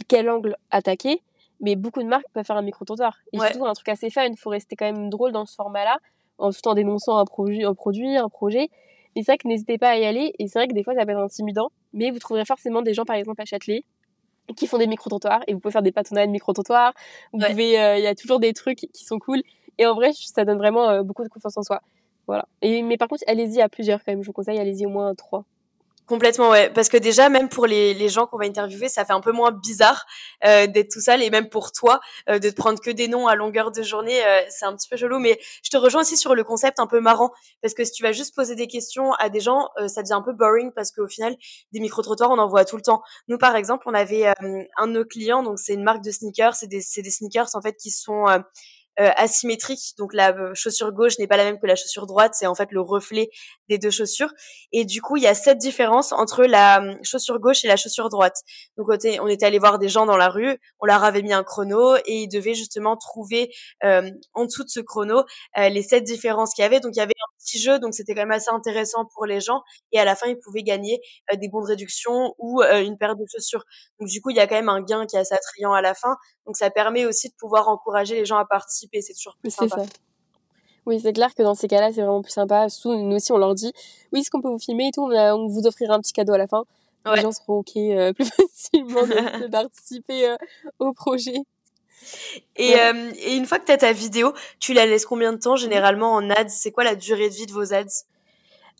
[0.08, 1.22] quel angle attaquer.
[1.62, 3.18] Mais beaucoup de marques peuvent faire un micro-trottoir.
[3.34, 5.98] Et surtout un truc assez fun, il faut rester quand même drôle dans ce format-là,
[6.38, 8.70] en tout en dénonçant un produit, un produit, un projet.
[9.16, 10.34] Mais c'est vrai que n'hésitez pas à y aller.
[10.40, 11.70] Et c'est vrai que des fois, ça peut être intimidant.
[11.94, 13.86] Mais vous trouverez forcément des gens, par exemple, à Châtelet,
[14.58, 15.42] qui font des micro-trottoirs.
[15.48, 16.94] Et vous pouvez faire des patonnades micro-trottoirs.
[17.32, 19.42] Vous pouvez, euh, il y a toujours des trucs qui sont cool.
[19.78, 21.82] Et en vrai, ça donne vraiment euh, beaucoup de confiance en soi.
[22.28, 22.48] Voilà.
[22.62, 24.22] Et, mais par contre, allez-y à plusieurs quand même.
[24.22, 25.46] Je vous conseille, allez-y au moins trois.
[26.08, 26.70] Complètement, ouais.
[26.70, 29.32] Parce que déjà, même pour les, les gens qu'on va interviewer, ça fait un peu
[29.32, 30.06] moins bizarre
[30.46, 31.24] euh, d'être tout seul.
[31.24, 34.24] Et même pour toi, euh, de te prendre que des noms à longueur de journée,
[34.24, 35.18] euh, c'est un petit peu chelou.
[35.18, 37.32] Mais je te rejoins aussi sur le concept un peu marrant.
[37.64, 40.22] Parce que si tu vas juste poser des questions à des gens, ça devient un
[40.22, 40.72] peu boring.
[40.74, 41.36] Parce qu'au final,
[41.72, 43.02] des micro-trottoirs, on en voit tout le temps.
[43.28, 44.28] Nous, par exemple, on avait
[44.78, 46.54] un de nos clients, donc c'est une marque de sneakers.
[46.54, 48.26] C'est des, des sneakers, en fait, qui sont
[48.98, 49.94] asymétrique.
[49.98, 52.72] Donc la chaussure gauche n'est pas la même que la chaussure droite, c'est en fait
[52.72, 53.30] le reflet
[53.70, 54.32] des deux chaussures.
[54.72, 58.10] Et du coup, il y a cette différence entre la chaussure gauche et la chaussure
[58.10, 58.38] droite.
[58.78, 61.44] Donc on était allé voir des gens dans la rue, on leur avait mis un
[61.44, 65.24] chrono et ils devaient justement trouver en dessous de ce chrono
[65.58, 66.80] les sept différences qu'il y avait.
[66.80, 69.42] Donc il y avait un petit jeu, donc c'était quand même assez intéressant pour les
[69.42, 69.62] gens.
[69.92, 71.00] Et à la fin, ils pouvaient gagner
[71.34, 73.64] des bons de réduction ou une paire de chaussures.
[74.00, 75.82] Donc du coup, il y a quand même un gain qui est assez attrayant à
[75.82, 76.16] la fin.
[76.46, 78.46] Donc ça permet aussi de pouvoir encourager les gens à
[78.88, 79.02] participer.
[79.02, 79.84] C'est toujours plus sympa.
[79.84, 79.90] Ça.
[80.86, 82.68] Oui, c'est clair que dans ces cas-là, c'est vraiment plus sympa.
[82.86, 83.74] Nous aussi, on leur dit,
[84.12, 86.38] oui, est-ce qu'on peut vous filmer et tout, on, vous offrira un petit cadeau à
[86.38, 86.64] la fin.
[87.14, 90.36] Les gens seront OK euh, plus facilement de, participer euh,
[90.80, 91.38] au projet.
[92.56, 95.38] Et, euh, et, une fois que tu as ta vidéo, tu la laisses combien de
[95.38, 96.50] temps généralement en ads?
[96.50, 98.06] C'est quoi la durée de vie de vos ads?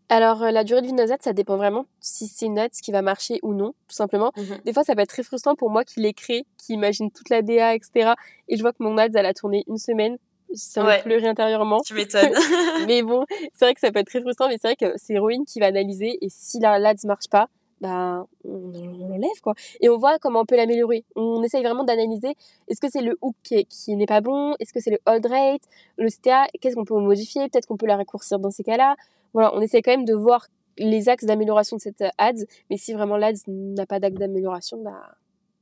[0.10, 2.70] Alors, la durée de vie de nos ads, ça dépend vraiment si c'est une ad
[2.72, 4.32] qui va marcher ou non, tout simplement.
[4.38, 7.10] Mmh Des fois, ça peut être très frustrant pour moi qui l'ai créé, qui imagine
[7.10, 8.14] toute la DA, etc.
[8.48, 10.18] Et je vois que mon ad, elle a tourné une semaine.
[10.54, 11.82] Ça me pleurer intérieurement.
[11.82, 12.34] Tu m'étonnes.
[12.88, 15.14] mais bon, c'est vrai que ça peut être très frustrant, mais c'est vrai que c'est
[15.14, 16.20] Héroïne qui va analyser.
[16.22, 17.50] Et si la l'ad marche pas,
[17.82, 18.72] bah, on,
[19.10, 19.54] l'enlève quoi.
[19.82, 21.04] Et on voit comment on peut l'améliorer.
[21.16, 22.36] On essaye vraiment d'analyser
[22.68, 25.62] est-ce que c'est le hook qui, n'est pas bon, est-ce que c'est le hold rate,
[25.98, 28.96] le CTA, qu'est-ce qu'on peut modifier, peut-être qu'on peut la raccourcir dans ces cas-là.
[29.36, 32.94] Voilà, on essaie quand même de voir les axes d'amélioration de cette ads, mais si
[32.94, 35.16] vraiment l'ads n'a pas d'axe d'amélioration, bah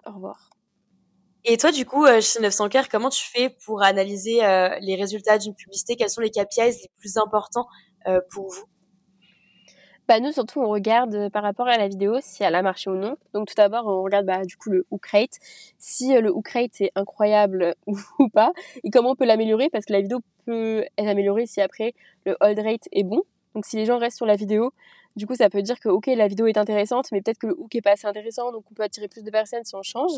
[0.06, 0.52] au revoir.
[1.44, 4.96] Et toi, du coup, euh, chez 900 k comment tu fais pour analyser euh, les
[4.96, 5.98] résultats d'une publicité?
[5.98, 7.68] Quels sont les KPIs les plus importants
[8.08, 8.64] euh, pour vous?
[10.08, 12.90] Bah, nous, surtout, on regarde euh, par rapport à la vidéo si elle a marché
[12.90, 13.16] ou non.
[13.34, 15.38] Donc, tout d'abord, on regarde bah, du coup le hook rate,
[15.78, 18.52] si euh, le hook rate est incroyable ou, pas,
[18.84, 21.94] et comment on peut l'améliorer, parce que la vidéo peut être améliorée si après
[22.26, 23.24] le hold rate est bon.
[23.56, 24.74] Donc, si les gens restent sur la vidéo,
[25.16, 27.56] du coup, ça peut dire que, ok, la vidéo est intéressante, mais peut-être que le
[27.58, 30.12] hook est pas assez intéressant, donc on peut attirer plus de personnes si on change.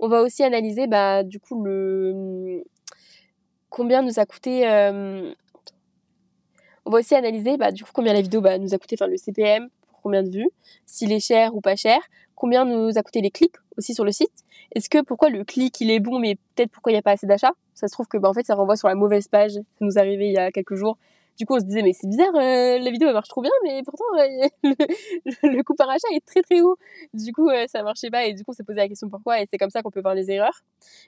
[0.00, 2.64] On va aussi analyser, bah, du coup, le
[3.68, 5.32] combien nous a coûté euh,
[6.84, 7.00] on va
[7.58, 10.22] bah, du coup combien la vidéo bah, nous a coûté, enfin le CPM, pour combien
[10.22, 10.50] de vues,
[10.84, 12.00] s'il est cher ou pas cher,
[12.34, 14.44] combien nous a coûté les clics aussi sur le site.
[14.74, 17.12] Est-ce que pourquoi le clic il est bon, mais peut-être pourquoi il n'y a pas
[17.12, 17.52] assez d'achats?
[17.74, 19.52] Ça se trouve que bah, en fait ça renvoie sur la mauvaise page.
[19.52, 20.98] Ça nous est arrivé il y a quelques jours.
[21.38, 23.50] Du coup, on se disait, mais c'est bizarre, euh, la vidéo elle marche trop bien,
[23.64, 24.48] mais pourtant euh,
[25.42, 26.76] le, coût par achat est très très haut.
[27.14, 29.40] Du coup, euh, ça marchait pas et du coup, on s'est posé la question pourquoi
[29.40, 30.60] et c'est comme ça qu'on peut voir les erreurs.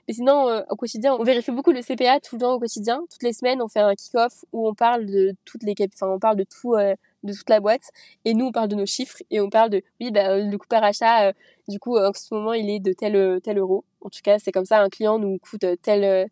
[0.07, 3.01] Mais sinon, au quotidien, on vérifie beaucoup le CPA tout le temps au quotidien.
[3.11, 6.19] Toutes les semaines, on fait un kick-off où on parle de toutes les, enfin, on
[6.19, 7.91] parle de tout, de toute la boîte
[8.23, 10.67] et nous, on parle de nos chiffres et on parle de, oui, bah, le coût
[10.67, 11.33] par achat,
[11.67, 13.85] du coup, en ce moment, il est de tel, tel euro.
[14.01, 16.29] En tout cas, c'est comme ça, un client nous coûte tel,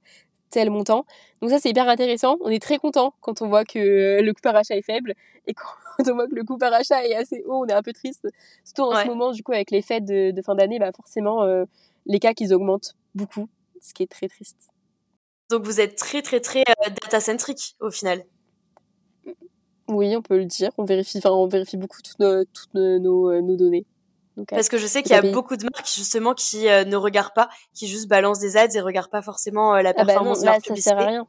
[0.53, 1.05] tel montant.
[1.41, 2.37] Donc ça, c'est hyper intéressant.
[2.41, 5.13] On est très content quand on voit que le coût par achat est faible
[5.47, 5.53] et
[5.97, 7.93] quand on voit que le coût par achat est assez haut, on est un peu
[7.93, 8.27] triste.
[8.63, 11.65] Surtout en ce moment, du coup, avec les fêtes de, fin d'année, bah forcément, euh,
[12.05, 13.49] les cas qu'ils augmentent beaucoup,
[13.81, 14.69] ce qui est très triste.
[15.49, 18.23] Donc vous êtes très très très euh, data-centric au final.
[19.89, 20.71] Oui, on peut le dire.
[20.77, 22.17] On vérifie, enfin, on vérifie beaucoup toutes
[22.53, 23.85] toutes nos, euh, nos données.
[24.49, 27.34] Parce que je sais qu'il y a beaucoup de marques justement qui euh, ne regardent
[27.34, 30.51] pas, qui juste balancent des ads et regardent pas forcément euh, la performance ah bah
[30.53, 31.27] non, de leur là, Ça sert à rien.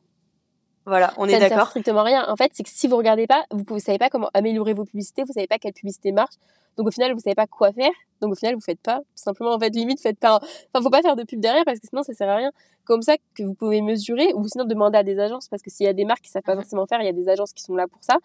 [0.86, 1.48] Voilà, on est d'accord.
[1.48, 2.26] Ça sert strictement rien.
[2.28, 4.84] En fait, c'est que si vous regardez pas, vous ne savez pas comment améliorer vos
[4.84, 6.34] publicités, vous savez pas quelle publicité marche.
[6.76, 7.92] Donc au final, vous savez pas quoi faire.
[8.20, 8.98] Donc au final, vous faites pas.
[8.98, 10.36] Tout simplement, en fait, limite, faites pas.
[10.36, 12.50] Enfin, faut pas faire de pub derrière parce que sinon, ça sert à rien.
[12.84, 15.86] Comme ça que vous pouvez mesurer ou sinon demander à des agences parce que s'il
[15.86, 17.62] y a des marques qui savent pas forcément faire, il y a des agences qui
[17.62, 18.18] sont là pour ça.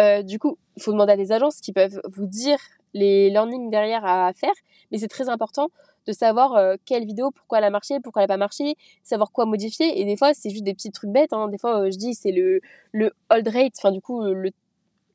[0.00, 2.58] Euh, du coup, il faut demander à des agences qui peuvent vous dire
[2.94, 4.54] les learnings derrière à faire,
[4.90, 5.68] mais c'est très important
[6.06, 9.32] de savoir euh, quelle vidéo, pourquoi elle a marché, pourquoi elle n'a pas marché, savoir
[9.32, 10.00] quoi modifier.
[10.00, 11.32] Et des fois, c'est juste des petits trucs bêtes.
[11.32, 11.48] Hein.
[11.48, 12.60] Des fois, euh, je dis, c'est le,
[12.92, 14.50] le hold rate, enfin, du coup, le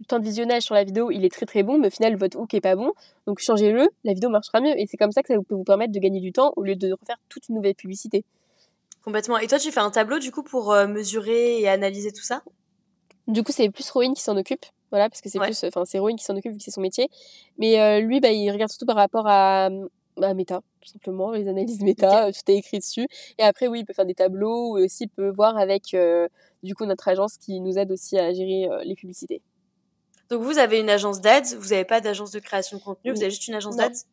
[0.07, 2.39] temps de visionnage sur la vidéo, il est très très bon, mais au final, votre
[2.39, 2.93] hook est pas bon.
[3.27, 4.79] Donc, changez-le, la vidéo marchera mieux.
[4.79, 6.75] Et c'est comme ça que ça peut vous permettre de gagner du temps au lieu
[6.75, 8.23] de refaire toute une nouvelle publicité.
[9.03, 9.37] Complètement.
[9.37, 12.41] Et toi, tu fais un tableau, du coup, pour mesurer et analyser tout ça?
[13.27, 14.65] Du coup, c'est plus Rowan qui s'en occupe.
[14.91, 16.81] Voilà, parce que c'est plus, enfin, c'est Rowan qui s'en occupe vu que c'est son
[16.81, 17.09] métier.
[17.57, 19.69] Mais euh, lui, bah, il regarde surtout par rapport à,
[20.21, 23.07] à méta, tout simplement, les analyses méta, euh, tout est écrit dessus.
[23.37, 26.27] Et après, oui, il peut faire des tableaux, et aussi il peut voir avec, euh,
[26.63, 29.41] du coup, notre agence qui nous aide aussi à gérer les publicités.
[30.29, 33.21] Donc vous avez une agence d'ads, vous n'avez pas d'agence de création de contenu, vous
[33.21, 34.05] avez juste une agence d'ads?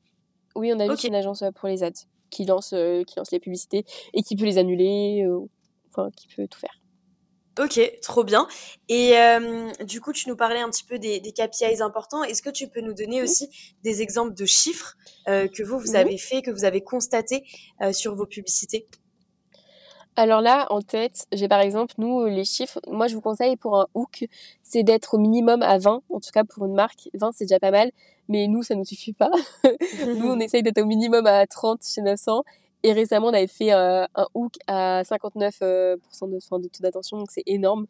[0.54, 1.90] Oui, on a juste une agence pour les ads
[2.30, 2.70] qui lance,
[3.06, 5.26] qui lance les publicités et qui peut les annuler,
[5.90, 6.80] enfin, qui peut tout faire.
[7.58, 8.46] Ok, trop bien.
[8.90, 12.22] Et euh, du coup, tu nous parlais un petit peu des, des KPIs importants.
[12.22, 13.48] Est-ce que tu peux nous donner aussi
[13.82, 14.96] des exemples de chiffres
[15.28, 17.44] euh, que vous, vous avez fait, que vous avez constatés
[17.80, 18.86] euh, sur vos publicités?
[20.16, 23.78] Alors là, en tête, j'ai par exemple, nous, les chiffres, moi je vous conseille pour
[23.78, 24.24] un hook,
[24.62, 27.10] c'est d'être au minimum à 20, en tout cas pour une marque.
[27.12, 27.90] 20, c'est déjà pas mal,
[28.28, 29.30] mais nous, ça ne nous suffit pas.
[30.06, 32.44] nous, on essaye d'être au minimum à 30 chez 900
[32.82, 37.42] Et récemment, on avait fait un hook à 59% de, de taux d'attention, donc c'est
[37.46, 37.86] énorme.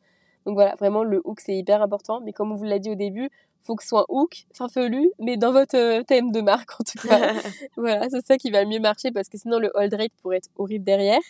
[0.47, 2.21] Donc voilà, vraiment, le hook, c'est hyper important.
[2.21, 3.31] Mais comme on vous l'a dit au début,
[3.65, 7.07] faut que ce soit un hook, farfelu, mais dans votre thème de marque en tout
[7.07, 7.35] cas.
[7.77, 10.39] voilà, c'est ça qui va le mieux marcher parce que sinon le hold rate pourrait
[10.39, 11.21] être horrible derrière.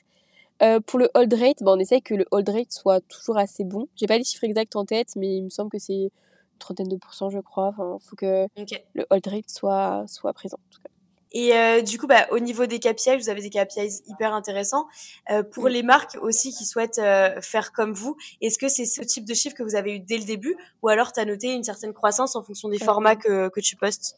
[0.63, 3.65] Euh, pour le hold rate, bon, on essaye que le hold rate soit toujours assez
[3.65, 3.89] bon.
[3.97, 6.11] J'ai pas les chiffres exacts en tête, mais il me semble que c'est une
[6.59, 7.69] trentaine de pourcents, je crois.
[7.69, 8.47] Enfin, faut que
[8.95, 10.59] le hold rate soit, soit présent.
[10.59, 10.91] En tout cas.
[11.39, 14.87] Et euh, du coup, bah, au niveau des KPIs, vous avez des KPIs hyper intéressants.
[15.31, 19.03] Euh, pour les marques aussi qui souhaitent euh, faire comme vous, est-ce que c'est ce
[19.03, 21.53] type de chiffre que vous avez eu dès le début ou alors tu as noté
[21.53, 24.17] une certaine croissance en fonction des formats que, que tu postes?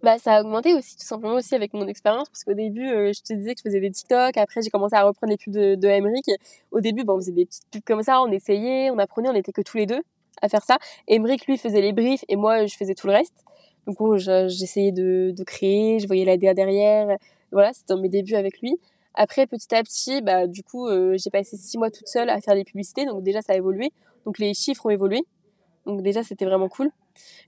[0.00, 3.12] Bah, ça a augmenté aussi, tout simplement aussi avec mon expérience, parce qu'au début, euh,
[3.12, 5.52] je te disais que je faisais des TikTok, après j'ai commencé à reprendre les pubs
[5.52, 6.30] de, de Emmerich.
[6.70, 9.34] Au début, bon, on faisait des petites pubs comme ça, on essayait, on apprenait, on
[9.34, 10.02] était que tous les deux
[10.40, 10.78] à faire ça.
[11.08, 13.44] Emmerich, lui, faisait les briefs et moi, je faisais tout le reste.
[13.88, 17.16] Donc, j'essayais de, de créer, je voyais la DA derrière.
[17.52, 18.76] Voilà, c'était dans mes débuts avec lui.
[19.14, 22.40] Après, petit à petit, bah, du coup, euh, j'ai passé six mois toute seule à
[22.40, 23.90] faire des publicités, donc déjà, ça a évolué.
[24.26, 25.22] Donc, les chiffres ont évolué.
[25.86, 26.90] Donc, déjà, c'était vraiment cool.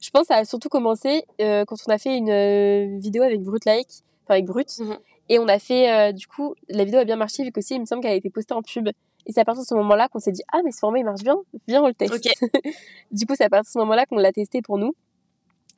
[0.00, 3.22] Je pense que ça a surtout commencé euh, quand on a fait une euh, vidéo
[3.22, 3.88] avec Brut Like,
[4.24, 4.78] enfin avec Brut.
[4.78, 4.98] Mhm.
[5.28, 7.84] Et on a fait, du coup, la vidéo a bien marché vu qu'aussi, il me
[7.84, 8.88] semble qu'elle a été postée en pub.
[8.88, 11.04] Et c'est à partir de ce moment-là qu'on s'est dit, ah, mais ce format, il
[11.04, 11.36] marche bien,
[11.68, 12.14] viens, on le teste.
[13.12, 14.92] du coup, c'est à partir de ce moment-là qu'on l'a testé pour nous.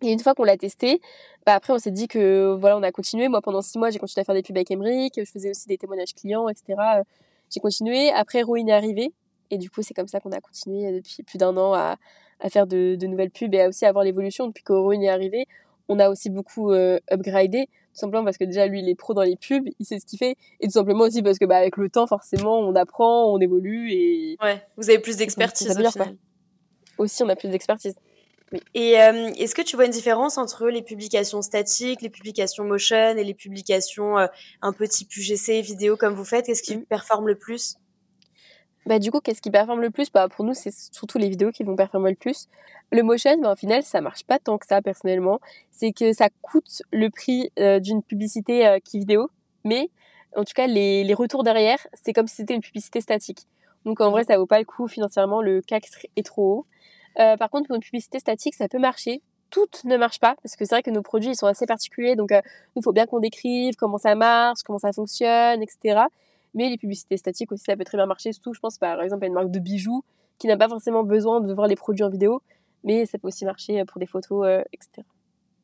[0.03, 1.01] Et une fois qu'on l'a testé,
[1.47, 3.29] bah après on s'est dit que voilà, on a continué.
[3.29, 5.69] Moi pendant six mois, j'ai continué à faire des pubs avec Emmerich, je faisais aussi
[5.69, 6.75] des témoignages clients, etc.
[7.51, 8.11] J'ai continué.
[8.11, 9.13] Après, Rowan est arrivé.
[9.51, 11.97] Et du coup, c'est comme ça qu'on a continué depuis plus d'un an à,
[12.41, 14.47] à faire de, de, nouvelles pubs et à aussi avoir l'évolution.
[14.47, 15.47] Depuis qu'Oroin est arrivé,
[15.89, 19.13] on a aussi beaucoup euh, upgradé, tout simplement parce que déjà lui il est pro
[19.13, 21.59] dans les pubs, il sait ce qu'il fait, et tout simplement aussi parce que bah,
[21.59, 24.39] avec le temps forcément on apprend, on évolue et...
[24.43, 25.77] Ouais, vous avez plus d'expertise
[26.99, 27.95] Aussi on a plus d'expertise.
[28.53, 28.61] Oui.
[28.75, 33.17] Et euh, est-ce que tu vois une différence entre les publications statiques, les publications motion
[33.17, 34.27] et les publications euh,
[34.61, 36.47] un peu type UGC, vidéo comme vous faites?
[36.47, 36.85] Qu'est-ce qui mmh.
[36.87, 37.77] performe le plus?
[38.85, 40.11] Bah, du coup, qu'est-ce qui performe le plus?
[40.11, 42.49] Bah, Pour nous, c'est surtout les vidéos qui vont performer le plus.
[42.91, 45.41] Le motion, bah, au final, ça marche pas tant que ça, personnellement.
[45.71, 49.31] C'est que ça coûte le prix euh, d'une publicité euh, qui vidéo,
[49.65, 49.91] mais
[50.37, 53.47] en tout cas, les, les retours derrière, c'est comme si c'était une publicité statique.
[53.85, 55.85] Donc, en vrai, ça vaut pas le coup financièrement, le CAC
[56.17, 56.67] est trop haut.
[57.19, 59.23] Euh, par contre, pour une publicité statique, ça peut marcher.
[59.51, 62.17] Toutes ne marchent pas, parce que c'est vrai que nos produits, ils sont assez particuliers,
[62.17, 62.31] donc
[62.75, 66.05] il faut bien qu'on décrive comment ça marche, comment ça fonctionne, etc.
[66.55, 68.33] Mais les publicités statiques aussi, ça peut très bien marcher.
[68.33, 70.05] Surtout, je pense par exemple à une marque de bijoux
[70.39, 72.43] qui n'a pas forcément besoin de voir les produits en vidéo,
[72.83, 75.07] mais ça peut aussi marcher pour des photos, euh, etc.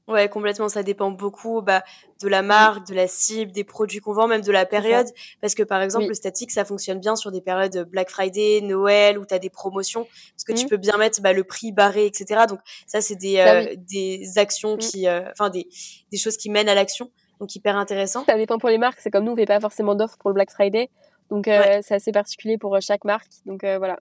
[0.08, 0.68] Ouais, complètement.
[0.68, 1.84] Ça dépend beaucoup bah,
[2.22, 5.06] de la marque, de la cible, des produits qu'on vend, même de la période.
[5.40, 9.18] Parce que par exemple, le statique, ça fonctionne bien sur des périodes Black Friday, Noël,
[9.18, 10.06] où tu as des promotions.
[10.34, 10.68] Parce que tu mmh.
[10.68, 12.46] peux bien mettre bah, le prix barré, etc.
[12.48, 14.78] Donc ça, c'est des, euh, des actions mmh.
[14.78, 15.06] qui...
[15.06, 15.68] Euh, enfin, des,
[16.10, 18.24] des choses qui mènent à l'action donc hyper intéressant.
[18.24, 20.34] Ça dépend pour les marques, c'est comme nous, on fait pas forcément d'offres pour le
[20.34, 20.90] Black Friday,
[21.30, 23.98] donc euh, c'est assez particulier pour euh, chaque marque, donc euh, voilà.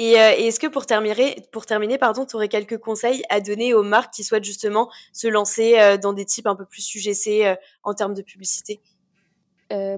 [0.00, 3.82] Et, est-ce que pour terminer, pour terminer pardon, tu aurais quelques conseils à donner aux
[3.82, 8.14] marques qui souhaitent justement se lancer dans des types un peu plus UGC en termes
[8.14, 8.80] de publicité?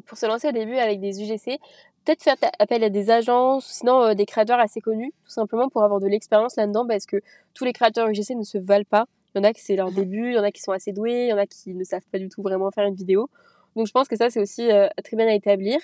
[0.06, 1.60] Pour se lancer au début avec des UGC,
[2.04, 6.00] peut-être faire appel à des agences, sinon des créateurs assez connus, tout simplement pour avoir
[6.00, 7.20] de l'expérience là-dedans, parce que
[7.52, 9.04] tous les créateurs UGC ne se valent pas.
[9.34, 10.92] Il y en a qui c'est leur début, il y en a qui sont assez
[10.92, 13.28] doués, il y en a qui ne savent pas du tout vraiment faire une vidéo.
[13.76, 15.78] Donc je pense que ça c'est aussi euh, très bien à établir.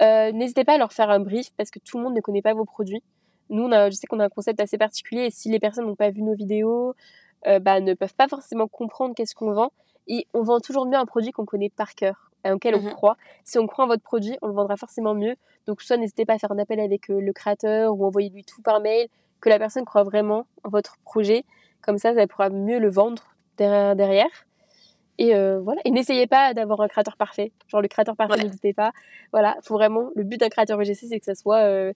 [0.00, 2.40] Euh, n'hésitez pas à leur faire un brief parce que tout le monde ne connaît
[2.40, 3.02] pas vos produits.
[3.50, 5.86] Nous, on a, je sais qu'on a un concept assez particulier et si les personnes
[5.86, 6.94] n'ont pas vu nos vidéos,
[7.46, 9.72] euh, bah, ne peuvent pas forcément comprendre qu'est-ce qu'on vend.
[10.06, 13.16] Et on vend toujours mieux un produit qu'on connaît par cœur, auquel on mmh croit.
[13.44, 15.36] Si on croit en votre produit, on le vendra forcément mieux.
[15.66, 18.80] Donc soit n'hésitez pas à faire un appel avec le créateur ou envoyez-lui tout par
[18.80, 19.08] mail,
[19.40, 21.44] que la personne croit vraiment en votre projet.
[21.82, 24.30] Comme ça, ça pourra mieux le vendre derrière.
[25.18, 25.80] Et euh, voilà.
[25.84, 27.52] Et n'essayez pas d'avoir un créateur parfait.
[27.68, 28.92] Genre le créateur parfait, n'hésitez pas.
[29.32, 29.56] Voilà.
[29.62, 30.10] Faut vraiment.
[30.16, 31.92] Le but d'un créateur UGC, c'est que ça soit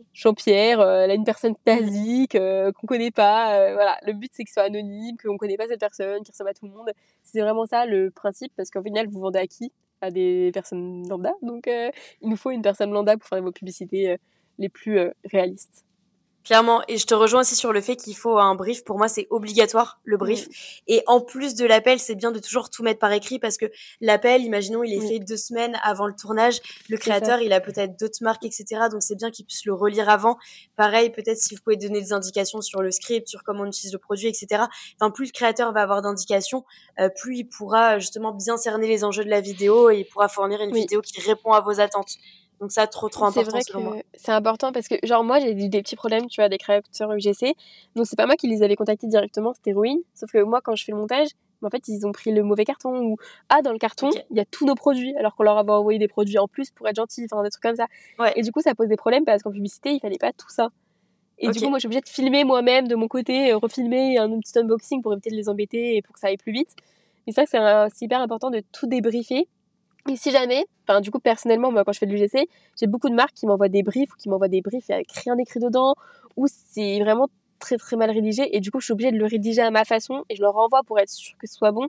[0.00, 3.72] euh, Jean-Pierre, euh, là une personne basique qu'on connaît pas.
[3.74, 3.98] voilà.
[4.06, 6.66] Le but c'est que soit anonyme, qu'on connaît pas cette personne, qui ressemble à tout
[6.66, 6.90] le monde.
[7.22, 9.72] C'est vraiment ça le principe, parce qu'en final, vous vendez à qui?
[10.00, 11.32] À des personnes lambda.
[11.42, 14.16] Donc, il nous faut une personne lambda pour faire vos publicités
[14.58, 14.98] les plus
[15.30, 15.84] réalistes.
[16.42, 18.82] Clairement, et je te rejoins aussi sur le fait qu'il faut un brief.
[18.82, 20.48] Pour moi, c'est obligatoire le brief.
[20.86, 23.66] Et en plus de l'appel, c'est bien de toujours tout mettre par écrit parce que
[24.00, 26.60] l'appel, imaginons, il est fait deux semaines avant le tournage.
[26.88, 28.64] Le créateur, il a peut-être d'autres marques, etc.
[28.90, 30.38] Donc c'est bien qu'il puisse le relire avant.
[30.76, 33.92] Pareil, peut-être si vous pouvez donner des indications sur le script, sur comment on utilise
[33.92, 34.64] le produit, etc.
[34.98, 36.64] Enfin, plus le créateur va avoir d'indications,
[37.00, 40.28] euh, plus il pourra justement bien cerner les enjeux de la vidéo et il pourra
[40.28, 42.16] fournir une vidéo qui répond à vos attentes.
[42.60, 45.52] Donc ça, trop, trop important C'est vrai que c'est important parce que, genre, moi, j'ai
[45.52, 47.54] eu des petits problèmes, tu vois, des créateurs UGC.
[47.96, 49.96] Donc c'est pas moi qui les avais contactés directement, c'était Ruin.
[50.14, 51.28] Sauf que moi, quand je fais le montage,
[51.62, 53.16] en fait, ils ont pris le mauvais carton ou
[53.48, 55.98] ah dans le carton il y a tous nos produits alors qu'on leur avait envoyé
[55.98, 57.86] des produits en plus pour être gentil, enfin des trucs comme ça.
[58.36, 60.68] Et du coup, ça pose des problèmes parce qu'en publicité, il fallait pas tout ça.
[61.38, 64.18] Et du coup, moi, je suis obligée de filmer moi-même de mon côté, euh, refilmer
[64.18, 66.76] un petit unboxing pour éviter de les embêter et pour que ça aille plus vite.
[67.26, 69.48] Mais ça, c'est hyper important de tout débriefer.
[70.08, 72.48] Et si jamais, enfin, du coup, personnellement, moi, quand je fais de l'UGC,
[72.78, 75.36] j'ai beaucoup de marques qui m'envoient des briefs ou qui m'envoient des briefs avec rien
[75.38, 75.94] écrit dedans,
[76.36, 77.28] ou c'est vraiment
[77.58, 78.56] très très mal rédigé.
[78.56, 80.48] Et du coup, je suis obligée de le rédiger à ma façon et je le
[80.48, 81.88] renvoie pour être sûr que ce soit bon.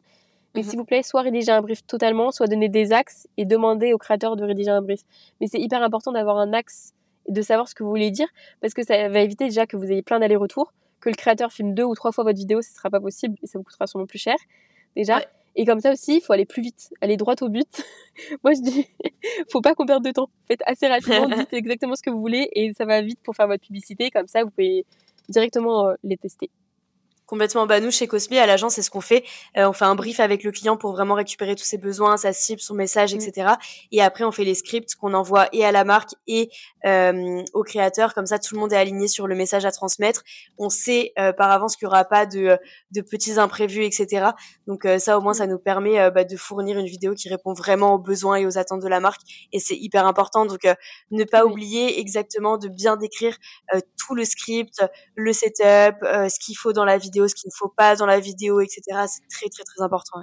[0.54, 0.70] Mais mhm.
[0.70, 3.98] s'il vous plaît, soit rédiger un brief totalement, soit donner des axes et demander au
[3.98, 5.02] créateur de rédiger un brief.
[5.40, 6.94] Mais c'est hyper important d'avoir un axe
[7.28, 8.28] et de savoir ce que vous voulez dire
[8.60, 11.74] parce que ça va éviter déjà que vous ayez plein d'allers-retours, que le créateur filme
[11.74, 14.06] deux ou trois fois votre vidéo, ce sera pas possible et ça vous coûtera sûrement
[14.06, 14.36] plus cher
[14.96, 15.22] déjà.
[15.56, 17.68] Et comme ça aussi, il faut aller plus vite, aller droit au but.
[18.44, 18.88] Moi, je dis,
[19.52, 20.30] faut pas qu'on perde de temps.
[20.48, 23.48] Faites assez rapidement, dites exactement ce que vous voulez et ça va vite pour faire
[23.48, 24.12] votre publicité.
[24.12, 24.86] Comme ça, vous pouvez
[25.30, 26.50] directement euh, les tester
[27.32, 27.66] complètement.
[27.66, 29.24] Bah, nous, chez Cosby, à l'agence, c'est ce qu'on fait.
[29.58, 32.34] Euh, on fait un brief avec le client pour vraiment récupérer tous ses besoins, sa
[32.34, 33.32] cible, son message, etc.
[33.48, 33.54] Mm.
[33.94, 36.50] Et après, on fait les scripts qu'on envoie et à la marque et
[36.86, 38.14] euh, au créateur.
[38.14, 40.24] Comme ça, tout le monde est aligné sur le message à transmettre.
[40.58, 42.58] On sait euh, par avance qu'il n'y aura pas de,
[42.92, 44.32] de petits imprévus, etc.
[44.68, 45.52] Donc euh, ça, au moins, ça mm.
[45.52, 48.82] nous permet bah, de fournir une vidéo qui répond vraiment aux besoins et aux attentes
[48.82, 49.22] de la marque.
[49.54, 50.46] Et c'est hyper important.
[50.46, 50.68] Donc,
[51.12, 53.38] ne pas oublier exactement de bien décrire
[53.98, 54.84] tout le script,
[55.16, 58.20] le setup, ce qu'il faut dans la vidéo ce qu'il ne faut pas dans la
[58.20, 58.82] vidéo, etc.
[59.08, 60.22] C'est très très très important.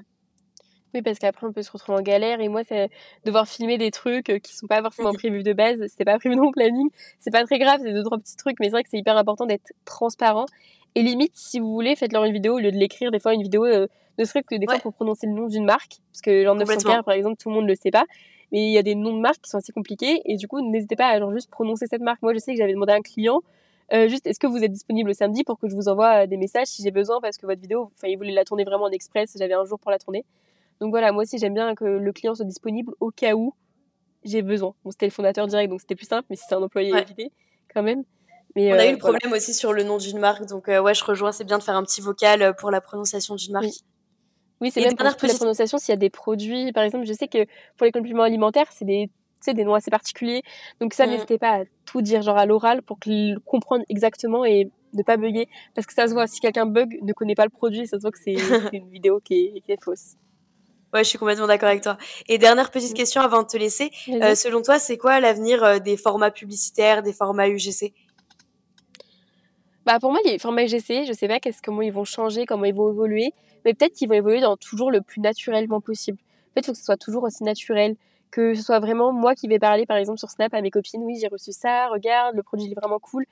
[0.94, 2.88] Oui, parce qu'après on peut se retrouver en galère et moi c'est
[3.26, 6.34] devoir filmer des trucs euh, qui sont pas forcément prévus de base, c'était pas prévu
[6.34, 6.88] dans mon planning,
[7.18, 9.16] c'est pas très grave, c'est deux trois petits trucs, mais c'est vrai que c'est hyper
[9.16, 10.46] important d'être transparent
[10.94, 13.42] et limite si vous voulez faites-leur une vidéo au lieu de l'écrire, des fois une
[13.42, 13.86] vidéo euh,
[14.18, 17.02] ne serait que des fois pour prononcer le nom d'une marque, parce que genre 900
[17.02, 18.06] par exemple tout le monde le sait pas,
[18.50, 20.62] mais il y a des noms de marques qui sont assez compliqués et du coup
[20.62, 22.22] n'hésitez pas à genre juste prononcer cette marque.
[22.22, 23.42] Moi je sais que j'avais demandé à un client
[23.92, 26.26] euh, juste, est-ce que vous êtes disponible le samedi pour que je vous envoie euh,
[26.26, 27.20] des messages si j'ai besoin?
[27.20, 29.78] Parce que votre vidéo, enfin, il voulait la tourner vraiment en express, j'avais un jour
[29.78, 30.24] pour la tourner.
[30.80, 33.54] Donc voilà, moi aussi j'aime bien que le client soit disponible au cas où
[34.24, 34.74] j'ai besoin.
[34.84, 37.06] Bon, c'était le fondateur direct, donc c'était plus simple, mais si c'est un employé ouais.
[37.72, 38.04] quand même.
[38.54, 40.94] Mais, on a eu euh, le problème aussi sur le nom d'une marque, donc ouais,
[40.94, 43.66] je rejoins, c'est bien de faire un petit vocal pour la prononciation d'une marque.
[44.60, 44.70] Oui.
[44.70, 46.72] c'est même pour la prononciation s'il y a des produits.
[46.72, 47.44] Par exemple, je sais que
[47.76, 49.10] pour les compléments alimentaires, c'est des
[49.42, 50.42] sais, des noms assez particuliers.
[50.80, 51.10] Donc ça, mm.
[51.10, 55.16] n'hésitez pas à tout dire genre à l'oral pour qu'il comprenne exactement et ne pas
[55.16, 55.48] bugger.
[55.74, 58.02] Parce que ça se voit, si quelqu'un bug, ne connaît pas le produit, ça se
[58.02, 58.36] voit que c'est
[58.72, 60.16] une vidéo qui est, fausse.
[60.94, 61.98] Ouais, je suis complètement d'accord avec toi.
[62.28, 62.96] Et dernière petite mm.
[62.96, 63.90] question avant de te laisser.
[64.08, 67.92] Euh, selon toi, c'est quoi l'avenir euh, des formats publicitaires, des formats UGC
[69.88, 72.66] bah pour moi, les formats UGC, je sais pas qu'est-ce, comment ils vont changer, comment
[72.66, 73.32] ils vont évoluer,
[73.64, 76.18] mais peut-être qu'ils vont évoluer dans toujours le plus naturellement possible.
[76.20, 77.96] En fait, il faut que ce soit toujours aussi naturel,
[78.30, 81.02] que ce soit vraiment moi qui vais parler par exemple sur Snap à mes copines,
[81.02, 83.24] oui j'ai reçu ça, regarde, le produit est vraiment cool.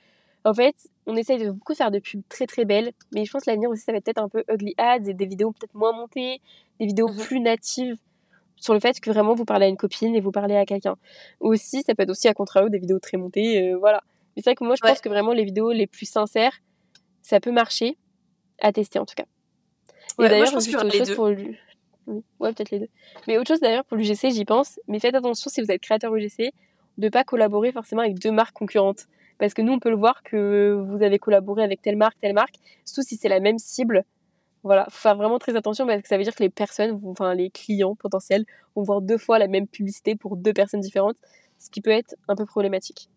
[0.43, 0.75] En fait,
[1.05, 3.69] on essaye de beaucoup faire de pubs très très belles, mais je pense que l'avenir
[3.69, 6.41] aussi ça va être peut-être un peu ugly ads et des vidéos peut-être moins montées,
[6.79, 7.17] des vidéos mhm.
[7.17, 7.97] plus natives
[8.55, 10.95] sur le fait que vraiment vous parlez à une copine et vous parlez à quelqu'un.
[11.39, 14.01] Aussi, ça peut être aussi à contrario des vidéos très montées, euh, voilà.
[14.35, 16.53] Mais c'est vrai que moi je pense que vraiment les vidéos les plus sincères,
[17.21, 17.97] ça peut marcher,
[18.61, 19.25] à tester en tout cas.
[20.19, 21.15] Et d'ailleurs, je pense que les deux.
[21.15, 21.29] Pour
[22.07, 22.89] oui, ouais, peut-être les deux.
[23.27, 26.15] Mais autre chose d'ailleurs pour l'UGC, j'y pense, mais faites attention si vous êtes créateur
[26.15, 26.53] UGC,
[26.97, 29.07] de pas collaborer forcément avec deux marques concurrentes.
[29.37, 32.33] Parce que nous, on peut le voir que vous avez collaboré avec telle marque, telle
[32.33, 32.55] marque,
[32.85, 34.03] surtout si c'est la même cible.
[34.63, 37.35] Voilà, faut faire vraiment très attention parce que ça veut dire que les personnes, enfin
[37.35, 38.45] les clients potentiels,
[38.75, 41.17] vont voir deux fois la même publicité pour deux personnes différentes,
[41.59, 43.09] ce qui peut être un peu problématique.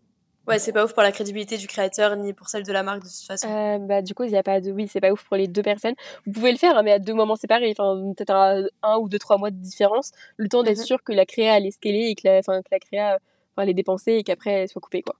[0.50, 3.04] Ouais, c'est pas ouf pour la crédibilité du créateur ni pour celle de la marque
[3.04, 3.48] de toute façon.
[3.48, 4.72] Euh, bah, du coup, il y a pas de.
[4.72, 5.94] Oui, c'est pas ouf pour les deux personnes.
[6.26, 7.72] Vous pouvez le faire, hein, mais à deux moments séparés.
[7.78, 10.10] Enfin, peut-être un, un, ou deux, trois mois de différence.
[10.36, 10.84] Le temps d'être mhm.
[10.84, 13.18] sûr que la créa allait scaler et que la, enfin, que la créa
[13.56, 15.16] allait dépenser et qu'après elle soit coupée, quoi.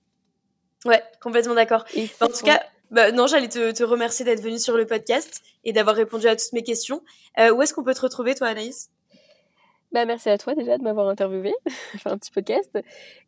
[0.85, 1.85] Ouais, complètement d'accord.
[2.21, 5.73] En tout cas, bah, non, j'allais te, te remercier d'être venue sur le podcast et
[5.73, 7.03] d'avoir répondu à toutes mes questions.
[7.39, 8.91] Euh, où est-ce qu'on peut te retrouver, toi, Anaïs?
[9.93, 11.53] Bah, merci à toi déjà de m'avoir interviewé,
[11.99, 12.79] faire un petit podcast.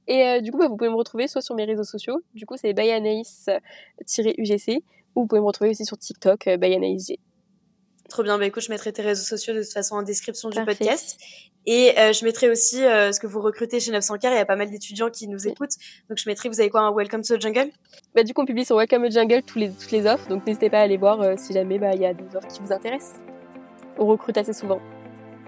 [0.06, 2.46] Et euh, du coup, bah, vous pouvez me retrouver soit sur mes réseaux sociaux, du
[2.46, 4.82] coup c'est bayanaïs-ugc,
[5.14, 7.18] ou vous pouvez me retrouver aussi sur TikTok, euh, bayanaïsg.
[8.08, 10.64] Trop bien, bah écoute, je mettrai tes réseaux sociaux de toute façon en description du
[10.64, 11.18] podcast.
[11.64, 14.44] Et euh, je mettrai aussi ce que vous recrutez chez 900 car il y a
[14.44, 15.76] pas mal d'étudiants qui nous écoutent.
[16.10, 17.70] Donc je mettrai, vous avez quoi, un Welcome to the Jungle?
[18.14, 20.28] Bah du coup, on publie sur Welcome to the Jungle tous les, toutes les offres,
[20.28, 22.60] donc n'hésitez pas à aller voir si jamais bah, il y a des offres qui
[22.60, 23.20] vous intéressent.
[23.98, 24.80] On recrute assez souvent.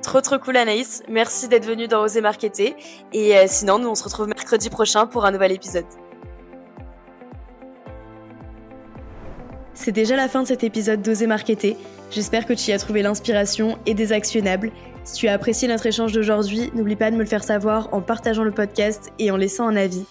[0.05, 2.77] Trop trop cool Anaïs, merci d'être venue dans Oser Marketer.
[3.15, 5.87] Et euh, sinon, nous on se retrouve mercredi prochain pour un nouvel épisode.
[9.73, 11.79] C'est déjà la fin de cet épisode d'Oser Marketer.
[12.11, 14.73] J'espère que tu y as trouvé l'inspiration et des actionnables.
[15.05, 18.03] Si tu as apprécié notre échange d'aujourd'hui, n'oublie pas de me le faire savoir en
[18.03, 20.05] partageant le podcast et en laissant un avis.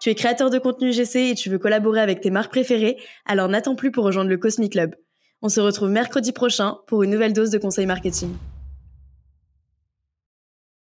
[0.00, 2.96] Tu es créateur de contenu GC et tu veux collaborer avec tes marques préférées,
[3.26, 4.96] alors n'attends plus pour rejoindre le Cosmic Club.
[5.40, 8.34] On se retrouve mercredi prochain pour une nouvelle dose de conseils marketing.